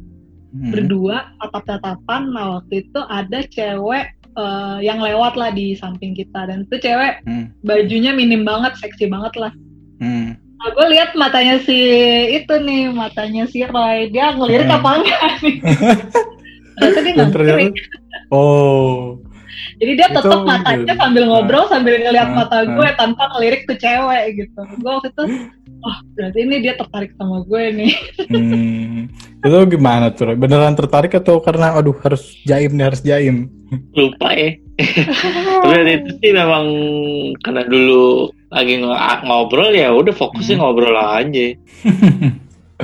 Hmm. 0.51 0.69
berdua 0.69 1.33
tatap-tatapan 1.39 2.21
nah 2.29 2.59
waktu 2.59 2.83
itu 2.83 2.99
ada 3.07 3.39
cewek 3.47 4.11
eh, 4.33 4.77
yang 4.81 4.97
lewat 4.97 5.37
lah 5.37 5.53
di 5.53 5.77
samping 5.77 6.11
kita 6.11 6.49
dan 6.51 6.67
itu 6.67 6.83
cewek 6.83 7.23
Hmm. 7.23 7.53
bajunya 7.63 8.11
minim 8.11 8.43
banget 8.43 8.75
seksi 8.77 9.07
banget 9.07 9.33
lah 9.39 9.53
Hmm. 9.97 10.35
Nah, 10.35 10.71
gue 10.79 10.95
lihat 10.95 11.11
matanya 11.19 11.59
si 11.59 11.75
itu 12.31 12.55
nih, 12.55 12.87
matanya 12.91 13.43
si 13.51 13.67
Roy. 13.67 14.07
Dia 14.15 14.31
ngelirik 14.31 14.71
Hmm. 14.71 14.79
apa 14.79 14.89
enggak 14.95 15.31
nih? 15.43 15.55
Ternyata 16.75 16.99
dia 16.99 17.05
Dan 17.05 17.15
nggak 17.15 17.29
ternyata, 17.29 17.57
ngelirik. 17.59 17.75
oh, 18.29 19.19
Jadi 19.75 19.91
dia 19.93 20.07
tetap 20.07 20.39
matanya 20.41 20.85
gitu. 20.85 20.93
sambil 20.95 21.23
ngobrol 21.25 21.65
sambil 21.65 21.93
ngeliat 21.95 22.27
Ah, 22.27 22.35
mata 22.35 22.57
ah. 22.57 22.63
gue 22.65 22.87
tanpa 22.93 23.23
ngelirik 23.31 23.61
tuh 23.63 23.75
cewek 23.75 24.23
gitu. 24.35 24.61
Gue 24.75 24.91
waktu 24.91 25.09
itu, 25.09 25.23
oh 25.79 25.97
berarti 26.13 26.39
ini 26.39 26.55
dia 26.59 26.73
tertarik 26.73 27.11
sama 27.13 27.43
gue 27.43 27.63
nih. 27.73 27.93
hmm, 28.27 28.99
itu 29.39 29.57
gimana 29.69 30.09
tuh? 30.09 30.33
Beneran 30.33 30.73
tertarik 30.73 31.13
atau 31.13 31.37
karena, 31.37 31.73
aduh 31.73 31.95
harus 31.97 32.23
jaim 32.41 32.71
nih, 32.71 32.85
harus 32.85 33.01
jaim? 33.01 33.37
lupa 33.91 34.29
ya 34.31 34.53
Tapi 35.65 35.97
itu 35.97 36.11
sih 36.21 36.29
memang 36.29 36.65
karena 37.41 37.65
dulu 37.65 38.29
lagi 38.47 38.77
ng- 38.77 38.93
ngobrol 39.23 39.73
ya 39.73 39.89
udah 39.89 40.13
fokusnya 40.13 40.55
Hmm. 40.55 40.63
ngobrol 40.63 40.93
aja 40.93 41.57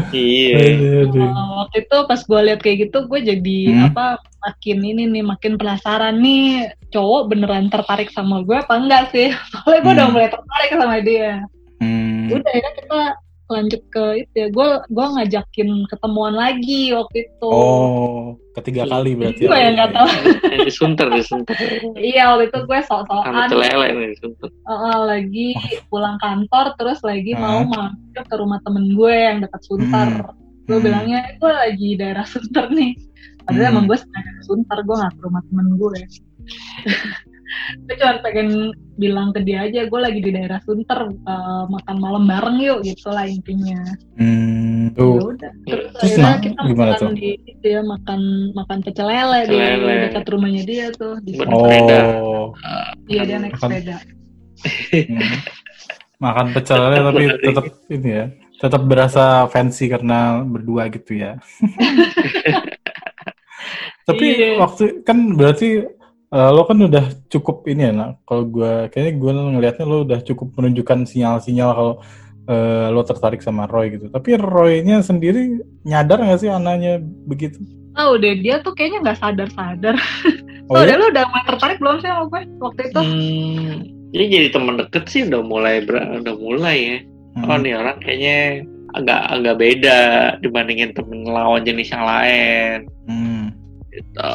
iya. 0.09 1.03
Uh, 1.09 1.63
waktu 1.63 1.83
itu 1.83 1.97
pas 2.07 2.21
gue 2.23 2.39
lihat 2.47 2.59
kayak 2.59 2.77
gitu, 2.87 2.97
gue 3.05 3.19
jadi 3.21 3.59
Hmm. 3.69 3.85
apa 3.91 4.05
makin 4.39 4.77
ini 4.81 5.03
nih, 5.07 5.23
makin 5.23 5.59
penasaran 5.59 6.15
nih 6.23 6.71
cowok 6.89 7.21
beneran 7.29 7.67
tertarik 7.67 8.09
sama 8.09 8.41
gue 8.41 8.55
apa 8.55 8.73
enggak 8.79 9.11
sih? 9.11 9.29
Soalnya 9.51 9.79
gue 9.83 9.93
udah 9.93 10.05
Hmm. 10.07 10.13
mulai 10.15 10.29
tertarik 10.31 10.71
sama 10.73 10.97
dia. 11.03 11.31
Hmm, 11.79 12.27
Udah 12.27 12.49
akhirnya 12.51 12.73
kita 12.75 12.99
lanjut 13.49 13.81
ke 13.89 14.03
itu 14.21 14.33
ya. 14.37 14.47
Gue 14.53 14.67
gue 14.87 15.05
ngajakin 15.09 15.69
ketemuan 15.89 16.37
lagi 16.37 16.93
waktu 16.93 17.25
itu. 17.25 17.49
Oh, 17.49 18.37
ketiga 18.53 18.85
kali 18.85 19.17
berarti. 19.17 19.49
Gue 19.49 19.57
yang 19.57 19.73
nggak 19.75 19.91
tahu. 19.91 20.09
Disunter 20.69 21.07
disunter 21.09 21.55
Iya 21.97 22.37
waktu 22.37 22.53
itu 22.53 22.59
gue 22.69 22.79
nih 23.97 24.07
disunter 24.13 24.49
uh, 24.69 25.01
lagi 25.03 25.47
pulang 25.89 26.21
kantor 26.21 26.77
terus 26.77 27.01
lagi 27.01 27.33
mau 27.33 27.65
mampir 27.65 28.21
ke 28.23 28.35
rumah 28.37 28.61
temen 28.61 28.93
gue 28.93 29.15
yang 29.17 29.37
dekat 29.41 29.61
Sunter. 29.65 30.09
Gue 30.69 30.77
Hmm. 30.77 30.85
bilangnya 30.85 31.19
"Eh, 31.25 31.35
gue 31.41 31.49
lagi 31.51 31.89
daerah 31.97 32.25
Sunter 32.29 32.69
nih. 32.69 32.93
Padahal 33.49 33.65
Hmm. 33.65 33.73
emang 33.73 33.85
gue 33.89 33.97
sengaja 33.97 34.31
ke 34.37 34.43
Sunter, 34.45 34.77
gue 34.85 34.95
gak 34.95 35.13
ke 35.17 35.21
rumah 35.25 35.41
temen 35.49 35.67
gue. 35.73 35.99
Gue 37.81 37.95
cuma 37.97 38.21
pengen 38.21 38.69
bilang 38.95 39.31
ke 39.31 39.39
dia 39.41 39.63
aja, 39.63 39.87
gue 39.87 39.99
lagi 39.99 40.19
di 40.19 40.29
daerah 40.29 40.59
Sunter, 40.61 41.07
uh, 41.23 41.63
makan 41.65 41.97
malam 41.97 42.23
bareng 42.27 42.59
yuk, 42.59 42.79
gitu 42.83 43.09
lah 43.09 43.25
intinya. 43.25 43.79
Hmm, 44.15 44.91
Ya 44.91 44.99
tuh. 44.99 45.31
udah. 45.31 45.51
Terus, 45.63 45.85
Terus 45.95 46.03
akhirnya 46.03 46.25
nah, 46.25 46.37
kita 46.41 46.59
gimana 46.67 46.91
makan 46.91 46.99
tuh? 46.99 47.11
di 47.15 47.29
itu 47.45 47.65
ya, 47.65 47.81
makan 47.81 48.21
makan 48.53 48.77
pecel 48.83 49.07
lele 49.07 49.39
di 49.47 49.57
dekat 50.03 50.25
rumahnya 50.27 50.63
dia 50.67 50.85
tuh. 50.91 51.15
Di. 51.23 51.31
Oh, 51.47 52.51
Iya 53.07 53.21
dia 53.25 53.37
naik 53.39 53.55
Makan. 53.55 53.69
sepeda. 53.71 53.97
hmm. 54.91 55.35
makan 56.19 56.45
pecel 56.51 56.77
lele 56.83 56.97
tapi 56.99 57.23
tetap 57.39 57.65
ini 57.87 58.09
ya, 58.11 58.25
tetap 58.59 58.81
berasa 58.83 59.47
fancy 59.47 59.87
karena 59.87 60.43
berdua 60.43 60.91
gitu 60.91 61.15
ya. 61.15 61.39
tapi 64.07 64.25
Iya. 64.35 64.49
waktu 64.59 64.83
kan 65.05 65.17
berarti 65.37 65.85
eh, 66.29 66.49
lo 66.49 66.61
kan 66.63 66.77
udah 66.79 67.05
cukup 67.27 67.65
ini 67.65 67.81
ya, 67.83 67.91
nak. 67.91 68.09
Kalau 68.23 68.43
gue 68.45 68.87
kayaknya 68.87 69.13
gue 69.15 69.31
ngelihatnya 69.31 69.85
lo 69.85 69.97
udah 70.01 70.19
cukup 70.21 70.47
menunjukkan 70.53 71.03
sinyal-sinyal 71.03 71.69
kalau 71.71 71.93
eh, 72.45 72.87
lo 72.89 73.01
tertarik 73.01 73.39
sama 73.39 73.65
Roy 73.65 73.93
gitu. 73.93 74.07
Tapi 74.07 74.35
Roy-nya 74.35 74.99
sendiri 74.99 75.57
nyadar 75.83 76.19
nggak 76.19 76.39
sih 76.39 76.49
anaknya 76.49 76.97
begitu? 77.01 77.57
Oh 77.93 78.15
udah 78.15 78.31
dia 78.35 78.55
tuh 78.59 78.71
kayaknya 78.71 78.99
nggak 79.03 79.19
sadar-sadar. 79.19 79.95
Oh, 80.69 80.77
Oh, 80.77 80.85
ya? 80.85 80.93
udah 80.93 80.95
lu 80.95 81.05
udah 81.09 81.25
mulai 81.25 81.45
tertarik 81.47 81.77
belum 81.81 81.97
sih 81.97 82.05
sama 82.05 82.23
gue 82.29 82.41
waktu 82.61 82.81
itu? 82.85 83.01
hmm, 83.01 83.73
jadi 84.13 84.25
jadi 84.29 84.47
teman 84.53 84.75
deket 84.77 85.03
sih 85.09 85.21
udah 85.25 85.41
mulai 85.41 85.81
ber- 85.81 86.21
udah 86.21 86.35
mulai 86.37 86.77
ya 86.77 86.97
oh 87.39 87.49
Hmm. 87.49 87.61
nih 87.61 87.73
orang 87.73 87.97
kayaknya 87.97 88.37
agak 88.91 89.21
agak 89.29 89.55
beda 89.57 89.99
dibandingin 90.41 90.93
temen 90.93 91.25
lawan 91.25 91.65
jenis 91.65 91.89
yang 91.89 92.05
lain 92.05 92.77
Hmm. 93.05 93.38
Gitu. 93.89 94.31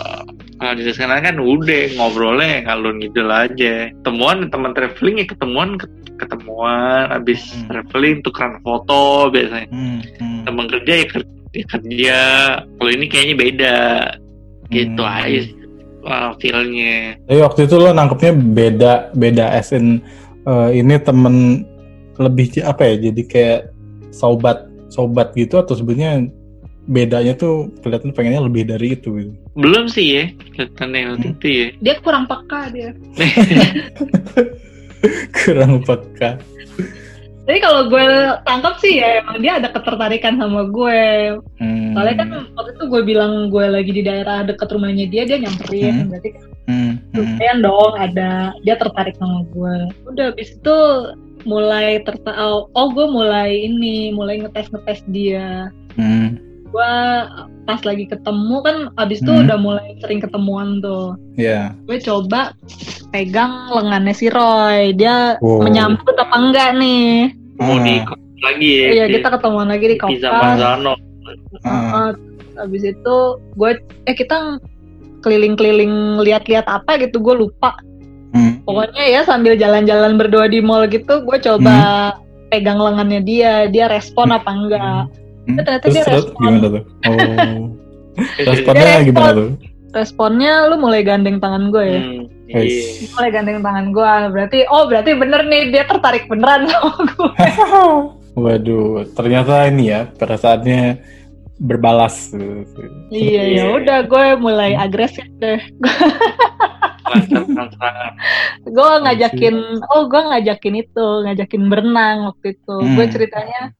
Kalau 0.58 0.74
di 0.74 0.92
sana 0.94 1.22
kan 1.22 1.38
udah 1.38 1.82
ngobrolnya 1.96 2.66
ngalur 2.66 2.94
ngidul 2.98 3.30
aja. 3.30 3.90
Temuan 4.02 4.50
teman 4.50 4.74
traveling 4.74 5.22
ya 5.22 5.26
ketemuan 5.30 5.78
ket- 5.78 6.02
ketemuan 6.18 7.10
habis 7.10 7.42
Hmm. 7.54 7.66
traveling 7.70 8.22
tukeran 8.22 8.58
foto 8.62 9.30
biasanya. 9.30 9.68
Hmm. 9.70 10.00
Hmm. 10.18 10.42
Teman 10.46 10.66
kerja 10.70 10.92
ya 11.02 11.06
ker- 11.06 11.32
ya 11.54 11.64
kerja. 11.70 12.18
Kalau 12.66 12.90
ini 12.90 13.04
kayaknya 13.06 13.34
beda 13.38 13.76
gitu 14.70 15.02
Hmm. 15.02 15.16
aja 15.22 15.40
uh, 16.04 16.30
feel-nya. 16.38 17.16
Jadi 17.24 17.40
waktu 17.40 17.60
itu 17.66 17.74
lo 17.80 17.90
nangkepnya 17.90 18.32
beda 18.36 18.92
beda 19.16 19.44
as 19.56 19.72
in 19.72 20.02
eh, 20.44 20.68
ini 20.76 21.00
temen 21.00 21.64
lebih 22.20 22.60
apa 22.62 22.94
ya 22.94 23.10
jadi 23.10 23.22
kayak 23.26 23.60
sobat 24.14 24.68
sobat 24.86 25.34
gitu 25.34 25.58
atau 25.58 25.74
sebenarnya 25.74 26.28
bedanya 26.84 27.32
tuh 27.32 27.72
kelihatan 27.80 28.12
pengennya 28.12 28.44
lebih 28.44 28.66
dari 28.66 28.92
itu 28.92 29.08
gitu. 29.16 29.32
Belum 29.56 29.86
sih 29.86 30.06
ya 30.10 30.24
kelihatannya 30.52 31.00
waktu 31.10 31.26
Hmm. 31.26 31.34
itu 31.36 31.46
ya. 31.48 31.68
Dia 31.80 31.94
kurang 32.00 32.24
peka 32.26 32.60
dia. 32.70 32.90
kurang 35.34 35.82
peka. 35.82 36.38
Jadi 37.44 37.58
kalau 37.60 37.92
gue 37.92 38.08
tangkap 38.48 38.80
sih 38.80 39.04
ya 39.04 39.20
emang 39.20 39.36
dia 39.44 39.60
ada 39.60 39.68
ketertarikan 39.68 40.40
sama 40.40 40.64
gue. 40.64 41.02
Hmm. 41.60 41.92
Soalnya 41.92 42.16
kan 42.24 42.28
waktu 42.56 42.70
itu 42.72 42.84
gue 42.88 43.02
bilang 43.04 43.52
gue 43.52 43.66
lagi 43.68 43.92
di 43.92 44.00
daerah 44.00 44.40
dekat 44.42 44.72
rumahnya 44.72 45.04
dia, 45.06 45.28
dia 45.28 45.36
nyamperin. 45.36 45.92
Hmm. 45.92 46.08
Berarti 46.08 46.30
kan 46.32 46.44
Hmm. 46.64 46.96
Hmm. 47.12 47.36
lumayan 47.36 47.60
dong 47.60 47.92
ada 47.92 48.56
dia 48.64 48.74
tertarik 48.80 49.12
sama 49.20 49.44
gue. 49.52 49.76
Udah 50.08 50.32
habis 50.32 50.56
itu 50.56 50.76
mulai 51.44 52.00
tertarik. 52.00 52.40
Oh, 52.40 52.72
oh 52.72 52.88
gue 52.96 53.04
mulai 53.04 53.68
ini, 53.68 54.08
mulai 54.10 54.40
ngetes 54.40 54.72
ngetes 54.72 55.04
dia. 55.12 55.68
Hmm. 56.00 56.40
Gue 56.74 56.94
pas 57.64 57.80
lagi 57.80 58.04
ketemu 58.04 58.56
kan 58.60 58.76
abis 58.98 59.22
itu 59.22 59.30
Hmm. 59.30 59.46
udah 59.46 59.56
mulai 59.56 59.94
sering 59.96 60.18
ketemuan 60.18 60.82
tuh. 60.82 61.14
Ya. 61.34 61.70
gue 61.86 61.98
coba 62.00 62.50
pegang 63.08 63.70
lengannya 63.70 64.10
si 64.12 64.26
Roy 64.26 64.90
dia 64.92 65.38
Wow. 65.38 65.62
menyambut 65.62 66.12
apa 66.12 66.34
enggak 66.34 66.70
nih 66.76 67.30
Mau 67.56 67.72
Ah. 67.72 67.80
di 67.80 67.94
lagi 68.40 68.70
ya. 68.76 68.88
iya 68.92 69.04
kita 69.08 69.28
ketemuan 69.32 69.66
lagi 69.66 69.86
di 69.86 69.96
Pizza 69.96 70.28
kopas 70.28 70.42
Marzano. 70.58 70.94
Ah. 71.62 72.10
habis 72.54 72.82
itu 72.84 73.16
gue 73.54 73.70
eh 74.04 74.14
kita 74.14 74.58
keliling-keliling 75.20 75.94
lihat-lihat 76.20 76.66
apa 76.66 76.98
gitu 76.98 77.18
gue 77.18 77.34
lupa 77.36 77.74
Hmm. 78.30 78.60
pokoknya 78.62 79.04
ya 79.08 79.20
sambil 79.22 79.54
jalan-jalan 79.54 80.14
berdua 80.14 80.46
di 80.46 80.58
mall 80.58 80.84
gitu 80.84 81.22
gue 81.22 81.38
coba 81.40 82.12
pegang 82.48 82.76
lengannya 82.76 83.22
dia 83.22 83.52
dia 83.66 83.86
respon 83.86 84.30
apa 84.30 84.50
enggak 84.50 85.06
Hmm. 85.44 85.56
ternyata 85.58 85.82
Terus, 85.82 85.94
dia 85.94 86.04
terus 86.04 86.24
respon. 86.24 86.40
gimana 86.40 86.66
tuh? 86.66 86.82
Oh. 87.04 87.62
Responnya 88.40 88.86
Dia 88.86 89.02
gimana 89.02 89.26
respon. 89.26 89.38
tuh? 89.38 89.50
responnya 89.94 90.52
lu 90.66 90.76
mulai 90.76 91.00
gandeng 91.02 91.38
tangan 91.38 91.70
gue 91.70 91.84
ya 91.86 92.00
Hmm, 92.02 92.26
Wes. 92.50 92.66
iya. 92.66 93.06
mulai 93.10 93.30
gandeng 93.30 93.58
tangan 93.60 93.86
gue 93.88 94.12
berarti 94.28 94.58
oh 94.66 94.82
berarti 94.84 95.10
bener 95.14 95.40
nih 95.44 95.70
dia 95.70 95.84
tertarik 95.84 96.26
beneran 96.26 96.66
sama 96.70 96.90
gue 97.06 97.30
Waduh, 98.34 99.06
ternyata 99.14 99.70
ini 99.70 99.94
ya 99.94 100.10
perasaannya 100.10 100.98
berbalas. 101.54 102.34
Iya 103.08 103.42
ya 103.46 103.64
udah 103.72 104.02
gue 104.04 104.24
mulai 104.36 104.74
agresif 104.74 105.22
deh. 105.38 105.62
Gue 108.64 108.90
ngajakin, 109.00 109.54
oh 109.86 110.08
gue 110.08 110.18
ngajakin 110.24 110.74
itu, 110.76 111.06
ngajakin 111.22 111.62
berenang 111.68 112.26
waktu 112.26 112.56
itu. 112.56 112.74
Hmm. 112.74 112.94
Gue 112.96 113.06
ceritanya, 113.06 113.70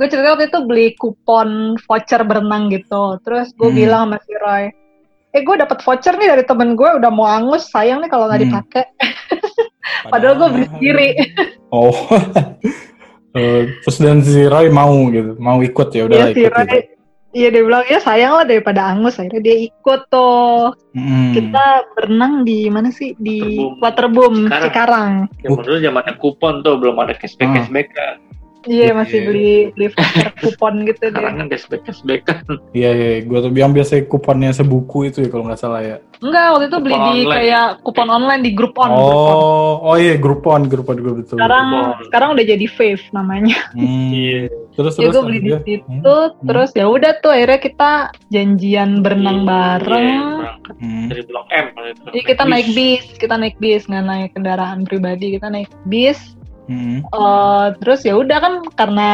gue 0.00 0.08
cerita 0.08 0.32
waktu 0.32 0.48
itu 0.48 0.58
beli 0.64 0.96
kupon 0.96 1.76
voucher 1.84 2.24
berenang 2.24 2.72
gitu. 2.72 3.20
Terus 3.20 3.52
gue 3.52 3.68
Hmm. 3.68 3.76
bilang 3.76 4.02
sama 4.08 4.18
si 4.24 4.32
Roy, 4.34 4.64
eh 5.30 5.42
gue 5.44 5.54
dapet 5.54 5.78
voucher 5.84 6.16
nih 6.16 6.28
dari 6.32 6.44
temen 6.48 6.72
gue 6.72 6.88
udah 6.96 7.10
mau 7.12 7.28
angus, 7.28 7.68
sayang 7.68 8.00
nih 8.00 8.08
kalau 8.08 8.24
nggak 8.24 8.40
Hmm. 8.40 8.48
dipakai. 8.48 8.84
Padahal 10.08 10.34
gue 10.34 10.48
beli 10.50 10.66
sendiri. 10.72 11.08
Oh. 11.68 11.92
Eh, 13.30 13.78
terus 13.86 14.02
dan 14.02 14.26
si 14.26 14.42
Roy 14.42 14.74
mau 14.74 14.90
gitu, 15.06 15.38
mau 15.38 15.62
ikut 15.62 15.94
ya 15.94 16.02
udah 16.02 16.18
Iya 16.18 16.26
si 16.34 16.42
ikut. 16.42 16.50
Roy, 16.50 16.66
gitu. 16.66 16.78
iya 17.30 17.48
dia 17.54 17.62
bilang 17.62 17.86
ya 17.86 18.02
sayang 18.02 18.32
lah 18.34 18.42
daripada 18.42 18.82
angus. 18.82 19.22
Akhirnya 19.22 19.38
dia 19.38 19.70
ikut 19.70 20.00
tuh. 20.10 20.74
Hmm. 20.98 21.30
Kita 21.30 21.66
berenang 21.94 22.42
di 22.42 22.66
mana 22.66 22.90
sih? 22.90 23.14
Di 23.14 23.38
Waterboom. 23.78 23.78
Waterboom 23.78 24.34
Sekarang. 24.50 24.66
Cikarang. 24.66 25.10
Zaman 25.46 25.62
dulu 25.62 25.78
zaman 25.78 26.04
kupon 26.18 26.54
tuh 26.66 26.74
belum 26.82 26.96
ada 26.98 27.14
cashback 27.14 27.50
cashback 27.54 27.88
kan. 27.94 28.18
Iya 28.62 28.86
Iya. 28.86 28.92
masih 28.92 29.18
beli 29.22 29.52
beli 29.72 29.86
voucher 29.88 30.28
kupon 30.44 30.74
gitu 30.84 31.02
Sekarang 31.02 31.32
deh. 31.32 31.38
kan 31.38 31.46
cashback 31.48 31.82
cashback 31.82 32.20
kan. 32.22 32.44
Iya 32.70 32.90
iya, 32.90 33.10
gue 33.20 33.38
tuh 33.38 33.50
yang 33.52 33.72
biasa 33.72 34.04
kuponnya 34.04 34.50
sebuku 34.50 35.08
itu 35.08 35.18
ya 35.20 35.28
kalau 35.28 35.44
nggak 35.44 35.56
salah 35.56 35.80
ya. 35.80 35.96
Enggak 36.20 36.46
waktu 36.52 36.66
itu 36.68 36.78
beli 36.78 36.92
Kupon 36.92 37.06
di 37.06 37.16
online. 37.16 37.32
kayak 37.32 37.66
kupon 37.80 38.08
online 38.08 38.42
di 38.42 38.50
Groupon. 38.52 38.88
Groupon. 38.90 39.34
Oh, 39.34 39.74
oh 39.82 39.96
iya 39.96 40.14
Groupon, 40.14 40.60
Groupon 40.66 40.96
gue 40.98 41.14
betul. 41.16 41.36
Sekarang 41.36 41.66
Groupon. 41.66 42.04
sekarang 42.04 42.28
udah 42.34 42.44
jadi 42.44 42.66
Fave 42.68 43.04
namanya. 43.10 43.56
Hmm. 43.72 44.12
Iya. 44.12 44.42
Terus 44.70 44.92
Ya 44.94 45.00
terus 45.02 45.14
gue 45.14 45.22
beli 45.24 45.38
di 45.40 45.50
situ, 45.66 46.16
terus 46.42 46.70
ya 46.72 46.86
udah 46.86 47.12
tuh 47.18 47.32
akhirnya 47.32 47.58
kita 47.58 47.90
janjian 48.30 49.00
berenang 49.00 49.42
Iya, 49.42 49.48
bareng. 49.48 50.24
berangkat 50.36 50.74
hmm. 50.78 51.06
dari 51.08 51.22
Blok 51.24 51.46
M. 51.50 51.66
Jadi 52.06 52.20
kita 52.22 52.42
naik 52.44 52.68
bis, 52.70 53.04
kita 53.16 53.34
naik 53.34 53.56
bis 53.56 53.82
nggak 53.84 54.04
naik 54.04 54.30
kendaraan 54.32 54.84
pribadi, 54.84 55.26
kita 55.34 55.48
naik 55.48 55.68
bis. 55.86 56.36
Hmm. 56.70 57.02
Uh, 57.10 57.74
terus 57.82 58.06
ya 58.06 58.14
udah 58.14 58.38
kan 58.38 58.54
karena 58.78 59.10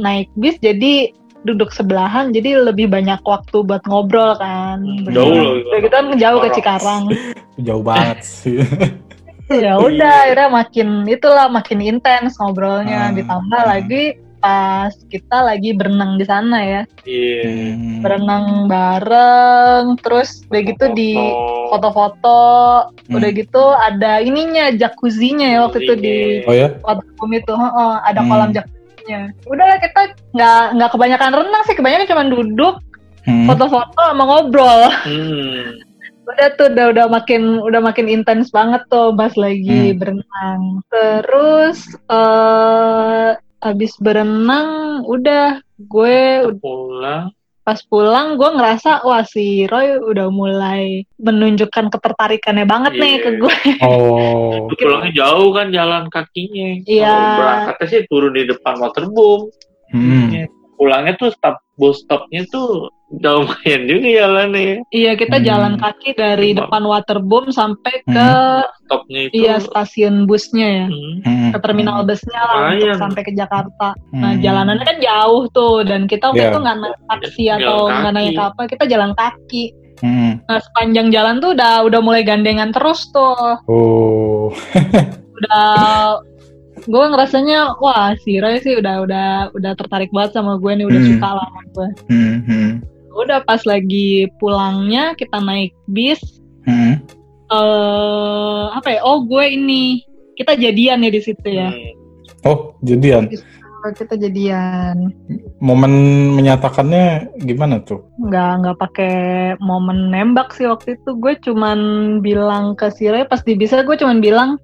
naik 0.00 0.32
bis 0.40 0.56
jadi 0.56 1.12
duduk 1.44 1.68
sebelahan 1.68 2.32
jadi 2.32 2.64
lebih 2.64 2.88
banyak 2.88 3.20
waktu 3.20 3.60
buat 3.60 3.84
ngobrol 3.84 4.40
kan. 4.40 4.80
Jauh 5.12 5.28
loh. 5.28 5.60
Gitu 5.76 5.92
kan 5.92 6.16
jauh 6.16 6.40
ke 6.40 6.48
Cikarang. 6.56 7.12
jauh 7.68 7.84
banget 7.84 8.24
sih. 8.24 8.64
ya 9.52 9.76
udah 9.76 10.24
akhirnya 10.24 10.48
makin 10.48 10.88
itulah 11.04 11.52
makin 11.52 11.84
intens 11.84 12.40
ngobrolnya 12.40 13.12
hmm. 13.12 13.20
ditambah 13.20 13.62
lagi 13.68 14.16
pas 14.44 14.92
kita 15.08 15.40
lagi 15.40 15.72
berenang 15.72 16.20
di 16.20 16.28
sana 16.28 16.60
ya. 16.60 16.82
Iya. 17.08 17.40
Yeah. 17.48 18.00
Berenang 18.04 18.68
bareng, 18.68 19.96
terus 20.04 20.44
udah 20.52 20.62
gitu 20.68 20.84
di 20.92 21.16
foto-foto, 21.72 22.44
hmm. 22.92 23.16
udah 23.16 23.30
gitu 23.32 23.64
ada 23.72 24.20
ininya 24.20 24.68
jacuzzinya 24.76 25.48
ya 25.48 25.58
waktu 25.64 25.88
itu 25.88 25.94
di 25.96 26.16
oh, 26.44 26.52
ya? 26.52 26.76
waterboom 26.84 27.32
itu, 27.32 27.56
oh, 27.56 27.96
ada 28.04 28.20
hmm. 28.20 28.28
kolam 28.28 28.50
jacuzzinya. 28.52 29.20
Udah 29.48 29.68
kita 29.80 30.00
nggak 30.36 30.62
nggak 30.76 30.90
kebanyakan 30.92 31.32
renang 31.32 31.62
sih, 31.64 31.76
kebanyakan 31.80 32.08
cuma 32.12 32.24
duduk, 32.28 32.74
hmm. 33.24 33.48
foto-foto 33.48 34.00
sama 34.04 34.24
ngobrol. 34.28 34.92
Hmm. 35.08 35.80
udah 36.24 36.56
tuh 36.56 36.72
udah 36.72 36.86
udah 36.88 37.06
makin 37.12 37.60
udah 37.60 37.84
makin 37.84 38.08
intens 38.08 38.48
banget 38.48 38.80
tuh 38.88 39.12
pas 39.12 39.32
lagi 39.36 39.92
hmm. 39.92 39.96
berenang. 40.00 40.60
Terus 40.88 41.84
uh, 42.08 43.36
habis 43.64 43.96
berenang 43.96 45.08
udah 45.08 45.64
gue 45.80 46.44
pulang 46.60 47.32
pas 47.64 47.80
pulang 47.88 48.36
gue 48.36 48.44
ngerasa 48.44 49.08
wah 49.08 49.24
si 49.24 49.64
Roy 49.64 49.96
udah 49.96 50.28
mulai 50.28 51.08
menunjukkan 51.16 51.88
ketertarikannya 51.88 52.68
banget 52.68 52.92
yeah. 52.92 53.00
nih 53.00 53.14
ke 53.24 53.30
iya. 53.32 53.40
gue. 53.40 53.56
Oh. 53.80 54.68
Pulangnya 54.76 55.12
jauh 55.16 55.48
kan 55.56 55.72
jalan 55.72 56.04
kakinya. 56.12 56.84
Iya. 56.84 57.08
Yeah. 57.08 57.36
Berangkatnya 57.40 57.86
sih 57.88 58.00
turun 58.12 58.36
di 58.36 58.44
depan 58.52 58.76
waterboom. 58.84 59.48
Hmm. 59.96 60.44
Pulangnya 60.76 61.16
tuh 61.16 61.32
stop 61.32 61.63
bus 61.74 62.06
stopnya 62.06 62.46
tuh 62.54 62.92
udah 63.14 63.32
lumayan 63.44 63.82
juga 63.86 64.08
jalannya. 64.10 64.82
Iya, 64.90 65.12
kita 65.14 65.36
hmm. 65.38 65.46
jalan 65.46 65.72
kaki 65.78 66.10
dari 66.18 66.50
Cuma. 66.50 66.66
depan 66.66 66.82
waterboom 66.82 67.46
sampai 67.54 68.02
hmm. 68.02 68.10
ke 68.10 68.28
stopnya 68.84 69.20
itu. 69.30 69.34
Iya, 69.44 69.54
stasiun 69.62 70.26
busnya 70.26 70.66
ya. 70.66 70.86
Hmm. 70.90 71.50
Ke 71.54 71.58
terminal 71.62 72.02
hmm. 72.02 72.08
busnya 72.10 72.40
lah 72.42 72.58
untuk 72.74 72.98
sampai 72.98 73.22
ke 73.22 73.32
Jakarta. 73.36 73.88
Nah, 73.94 74.10
hmm. 74.10 74.22
Nah, 74.22 74.32
jalanannya 74.42 74.84
kan 74.84 74.98
jauh 74.98 75.44
tuh 75.54 75.76
dan 75.86 76.10
kita 76.10 76.34
waktu 76.34 76.42
yeah. 76.42 76.50
itu 76.50 76.58
nggak 76.58 76.78
naik 76.82 76.98
taksi 77.06 77.42
ya, 77.46 77.54
atau 77.60 77.78
nggak 77.86 78.14
naik 78.14 78.36
apa, 78.38 78.62
kita 78.66 78.84
jalan 78.90 79.12
kaki. 79.14 79.64
Hmm. 80.02 80.42
Nah, 80.50 80.58
sepanjang 80.58 81.08
jalan 81.14 81.38
tuh 81.38 81.54
udah 81.54 81.86
udah 81.86 82.00
mulai 82.02 82.26
gandengan 82.26 82.74
terus 82.74 83.06
tuh. 83.14 83.62
Oh. 83.70 84.50
udah 85.38 86.18
gue 86.84 87.04
ngerasanya 87.10 87.80
wah 87.80 88.12
si 88.20 88.38
Roy 88.38 88.60
sih 88.60 88.76
udah 88.78 89.04
udah 89.04 89.28
udah 89.56 89.72
tertarik 89.76 90.12
banget 90.12 90.36
sama 90.36 90.60
gue 90.60 90.72
nih 90.72 90.86
udah 90.86 91.00
hmm. 91.00 91.10
suka 91.16 91.28
lah 91.32 91.46
sama 91.48 91.62
gue. 91.72 91.88
Hmm. 92.12 92.38
hmm 92.44 92.72
udah 93.14 93.46
pas 93.46 93.62
lagi 93.62 94.28
pulangnya 94.42 95.14
kita 95.14 95.38
naik 95.38 95.72
bis 95.86 96.20
hmm. 96.66 96.98
uh, 97.48 98.74
apa 98.74 98.98
ya 98.98 99.00
oh 99.06 99.22
gue 99.22 99.44
ini 99.54 100.02
kita 100.34 100.58
jadian 100.58 101.06
ya 101.06 101.10
di 101.14 101.22
situ 101.22 101.46
ya 101.46 101.70
hmm. 101.70 102.46
oh 102.50 102.74
jadian 102.82 103.30
kita 103.84 104.16
jadian 104.16 105.12
momen 105.60 105.92
menyatakannya 106.32 107.28
gimana 107.44 107.84
tuh 107.84 108.00
nggak 108.16 108.52
nggak 108.64 108.78
pakai 108.80 109.16
momen 109.60 110.08
nembak 110.08 110.56
sih 110.56 110.64
waktu 110.64 110.96
itu 110.96 111.10
gue 111.20 111.36
cuman 111.44 111.78
bilang 112.24 112.72
ke 112.80 112.88
Sire 112.88 113.28
pas 113.28 113.44
di 113.44 113.52
bisa 113.54 113.84
gue 113.84 113.96
cuman 114.00 114.24
bilang 114.24 114.56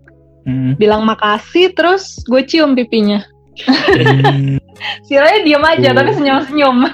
hmm. 0.50 0.72
bilang 0.76 1.06
makasih 1.06 1.70
terus 1.70 2.18
gue 2.26 2.42
cium 2.42 2.74
pipinya 2.74 3.22
hmm. 3.62 4.58
Sire 5.06 5.44
diem 5.44 5.62
aja 5.62 5.92
uh. 5.92 5.96
tapi 5.96 6.10
senyum 6.16 6.42
senyum 6.48 6.76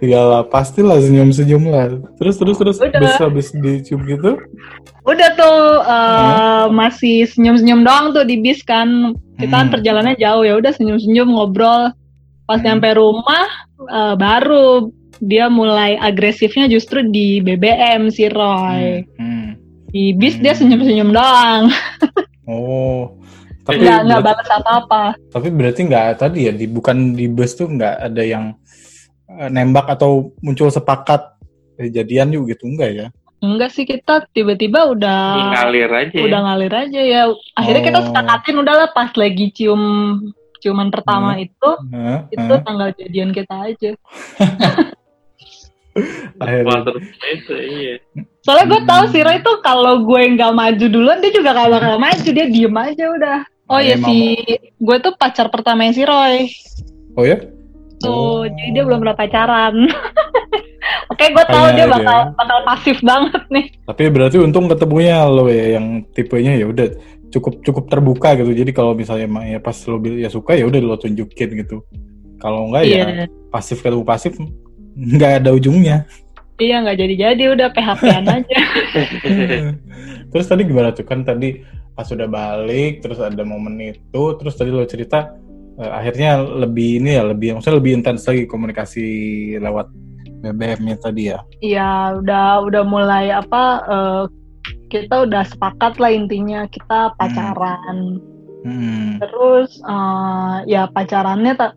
Iyalah, 0.00 0.48
pastilah 0.48 0.96
senyum-senyum 1.04 1.68
lah. 1.68 2.00
Terus 2.16 2.40
terus 2.40 2.56
terus 2.56 2.76
Udah. 2.80 2.96
habis 2.96 3.14
habis 3.20 3.48
dicium 3.52 4.00
gitu. 4.08 4.40
Udah 5.04 5.28
tuh 5.36 5.84
uh, 5.84 6.64
hmm. 6.64 6.72
masih 6.72 7.28
senyum-senyum 7.28 7.84
doang 7.84 8.16
tuh 8.16 8.24
di 8.24 8.40
bis 8.40 8.64
kan. 8.64 9.12
Kita 9.36 9.52
kan 9.52 9.68
hmm. 9.68 9.74
perjalanannya 9.76 10.16
jauh 10.16 10.48
ya, 10.48 10.56
udah 10.56 10.72
senyum-senyum 10.72 11.28
ngobrol. 11.28 11.92
Pas 12.48 12.56
hmm. 12.56 12.64
nyampe 12.64 12.88
rumah 12.96 13.46
uh, 13.92 14.16
baru 14.16 14.88
dia 15.20 15.52
mulai 15.52 16.00
agresifnya 16.00 16.66
justru 16.66 17.04
di 17.04 17.44
BBM 17.44 18.08
si 18.08 18.32
Roy. 18.32 19.04
Hmm. 19.04 19.20
Hmm. 19.20 19.33
Di 19.94 20.10
bis 20.18 20.34
hmm. 20.34 20.42
dia 20.42 20.54
senyum-senyum 20.58 21.10
doang. 21.14 21.70
oh. 22.50 23.14
Tapi 23.62 23.80
nggak 23.80 24.00
nggak 24.10 24.22
balas 24.26 24.48
apa-apa. 24.50 25.02
Tapi 25.30 25.48
berarti 25.54 25.86
nggak 25.86 26.20
tadi 26.20 26.50
ya 26.50 26.52
di 26.52 26.66
bukan 26.68 27.14
di 27.14 27.30
bus 27.30 27.54
tuh 27.54 27.70
nggak 27.70 28.10
ada 28.10 28.22
yang 28.26 28.52
Eh, 29.34 29.50
nembak 29.50 29.90
atau 29.90 30.36
muncul 30.44 30.70
sepakat 30.70 31.40
kejadian 31.74 32.30
juga 32.30 32.54
gitu 32.54 32.70
enggak 32.70 32.90
ya? 32.94 33.06
Enggak 33.42 33.74
sih 33.74 33.82
kita 33.82 34.30
tiba-tiba 34.30 34.86
udah 34.94 35.20
ngalir 35.58 35.90
aja. 35.90 36.18
Udah 36.22 36.40
ya? 36.40 36.44
ngalir 36.46 36.74
aja 36.74 37.00
ya. 37.02 37.22
Akhirnya 37.58 37.82
oh. 37.82 37.86
kita 37.88 38.00
sepakatin 38.04 38.56
udahlah 38.62 38.88
pas 38.94 39.10
lagi 39.18 39.50
cium 39.50 39.82
ciuman 40.62 40.88
pertama 40.88 41.36
hmm. 41.36 41.44
itu 41.44 41.70
hmm. 41.92 42.18
itu 42.30 42.52
hmm. 42.52 42.64
tanggal 42.64 42.88
jadian 42.94 43.30
kita 43.34 43.54
aja. 43.58 43.90
Akhirnya. 46.42 46.80
iya. 47.62 47.94
Soalnya 48.42 48.66
gue 48.66 48.80
tahu 48.84 49.02
sih 49.14 49.22
Roy 49.22 49.38
itu 49.40 49.52
kalau 49.62 50.02
gue 50.02 50.20
nggak 50.34 50.52
maju 50.52 50.86
duluan 50.90 51.22
dia 51.22 51.32
juga 51.32 51.54
gak 51.54 51.70
bakal 51.70 51.96
maju 51.96 52.28
dia 52.28 52.46
diem 52.50 52.76
aja 52.76 53.04
udah. 53.14 53.38
Oh 53.70 53.80
ya 53.80 53.96
si 53.96 54.36
gue 54.76 54.96
tuh 55.00 55.14
pacar 55.16 55.48
pertama 55.48 55.88
si 55.94 56.02
Roy. 56.04 56.50
Oh 57.14 57.24
ya? 57.24 57.40
gitu 58.04 58.12
oh. 58.12 58.42
jadi 58.44 58.70
dia 58.70 58.82
belum 58.84 58.98
pernah 59.00 59.16
pacaran 59.16 59.74
oke 61.12 61.24
gue 61.24 61.44
tahu 61.48 61.66
dia 61.72 61.86
bakal 61.88 62.18
aja. 62.28 62.36
bakal 62.36 62.58
pasif 62.68 62.96
banget 63.00 63.42
nih 63.48 63.64
tapi 63.88 64.02
berarti 64.12 64.36
untung 64.40 64.66
ketemunya 64.68 65.24
lo 65.24 65.48
ya 65.48 65.80
yang 65.80 66.04
tipenya 66.12 66.52
ya 66.60 66.66
udah 66.68 66.88
cukup 67.32 67.64
cukup 67.64 67.84
terbuka 67.90 68.36
gitu 68.38 68.52
jadi 68.52 68.70
kalau 68.70 68.92
misalnya 68.94 69.26
ya 69.48 69.58
pas 69.58 69.74
lo 69.88 69.98
ya 70.04 70.28
suka 70.28 70.54
ya 70.54 70.68
udah 70.68 70.80
lo 70.84 70.96
tunjukin 71.00 71.50
gitu 71.64 71.82
kalau 72.38 72.68
enggak 72.68 72.84
yeah. 72.84 72.94
ya 72.94 73.06
iya. 73.24 73.26
pasif 73.48 73.80
ketemu 73.80 74.04
pasif 74.04 74.36
nggak 74.94 75.44
ada 75.44 75.50
ujungnya 75.54 76.06
iya 76.62 76.82
nggak 76.82 76.98
jadi 76.98 77.14
jadi 77.30 77.44
udah 77.54 77.68
php 77.74 78.02
aja 78.14 78.60
terus 80.30 80.46
tadi 80.46 80.62
gimana 80.66 80.94
tuh 80.94 81.06
kan 81.06 81.26
tadi 81.26 81.62
pas 81.94 82.06
sudah 82.06 82.26
balik 82.26 83.02
terus 83.02 83.22
ada 83.22 83.42
momen 83.46 83.78
itu 83.78 84.22
terus 84.38 84.58
tadi 84.58 84.74
lo 84.74 84.82
cerita 84.86 85.34
uh, 85.78 85.90
akhirnya 85.94 86.42
lebih 86.42 87.02
ini 87.02 87.18
ya 87.18 87.22
lebih 87.22 87.54
maksudnya 87.54 87.78
lebih 87.78 87.92
intens 88.02 88.26
lagi 88.26 88.46
komunikasi 88.50 89.06
lewat 89.62 89.90
BBM-nya 90.44 91.00
tadi 91.00 91.32
ya. 91.32 91.40
Iya, 91.64 92.20
udah 92.20 92.68
udah 92.68 92.82
mulai 92.84 93.32
apa 93.32 93.64
uh, 93.88 94.22
kita 94.92 95.24
udah 95.24 95.48
sepakat 95.48 95.96
lah 95.96 96.12
intinya 96.12 96.68
kita 96.68 97.08
hmm. 97.08 97.16
pacaran. 97.16 97.98
Hmm. 98.64 99.20
Terus 99.20 99.80
uh, 99.88 100.60
ya 100.68 100.88
pacarannya 100.92 101.56
tak 101.56 101.72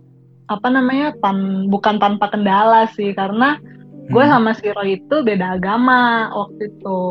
apa 0.48 0.68
namanya 0.72 1.12
tan 1.20 1.68
bukan 1.68 2.00
tanpa 2.00 2.32
kendala 2.32 2.88
sih 2.96 3.12
karena 3.12 3.60
gue 4.08 4.24
hmm. 4.24 4.32
sama 4.32 4.52
si 4.56 4.72
Roy 4.72 5.00
itu 5.04 5.16
beda 5.24 5.60
agama 5.60 6.32
waktu 6.32 6.72
itu. 6.72 7.04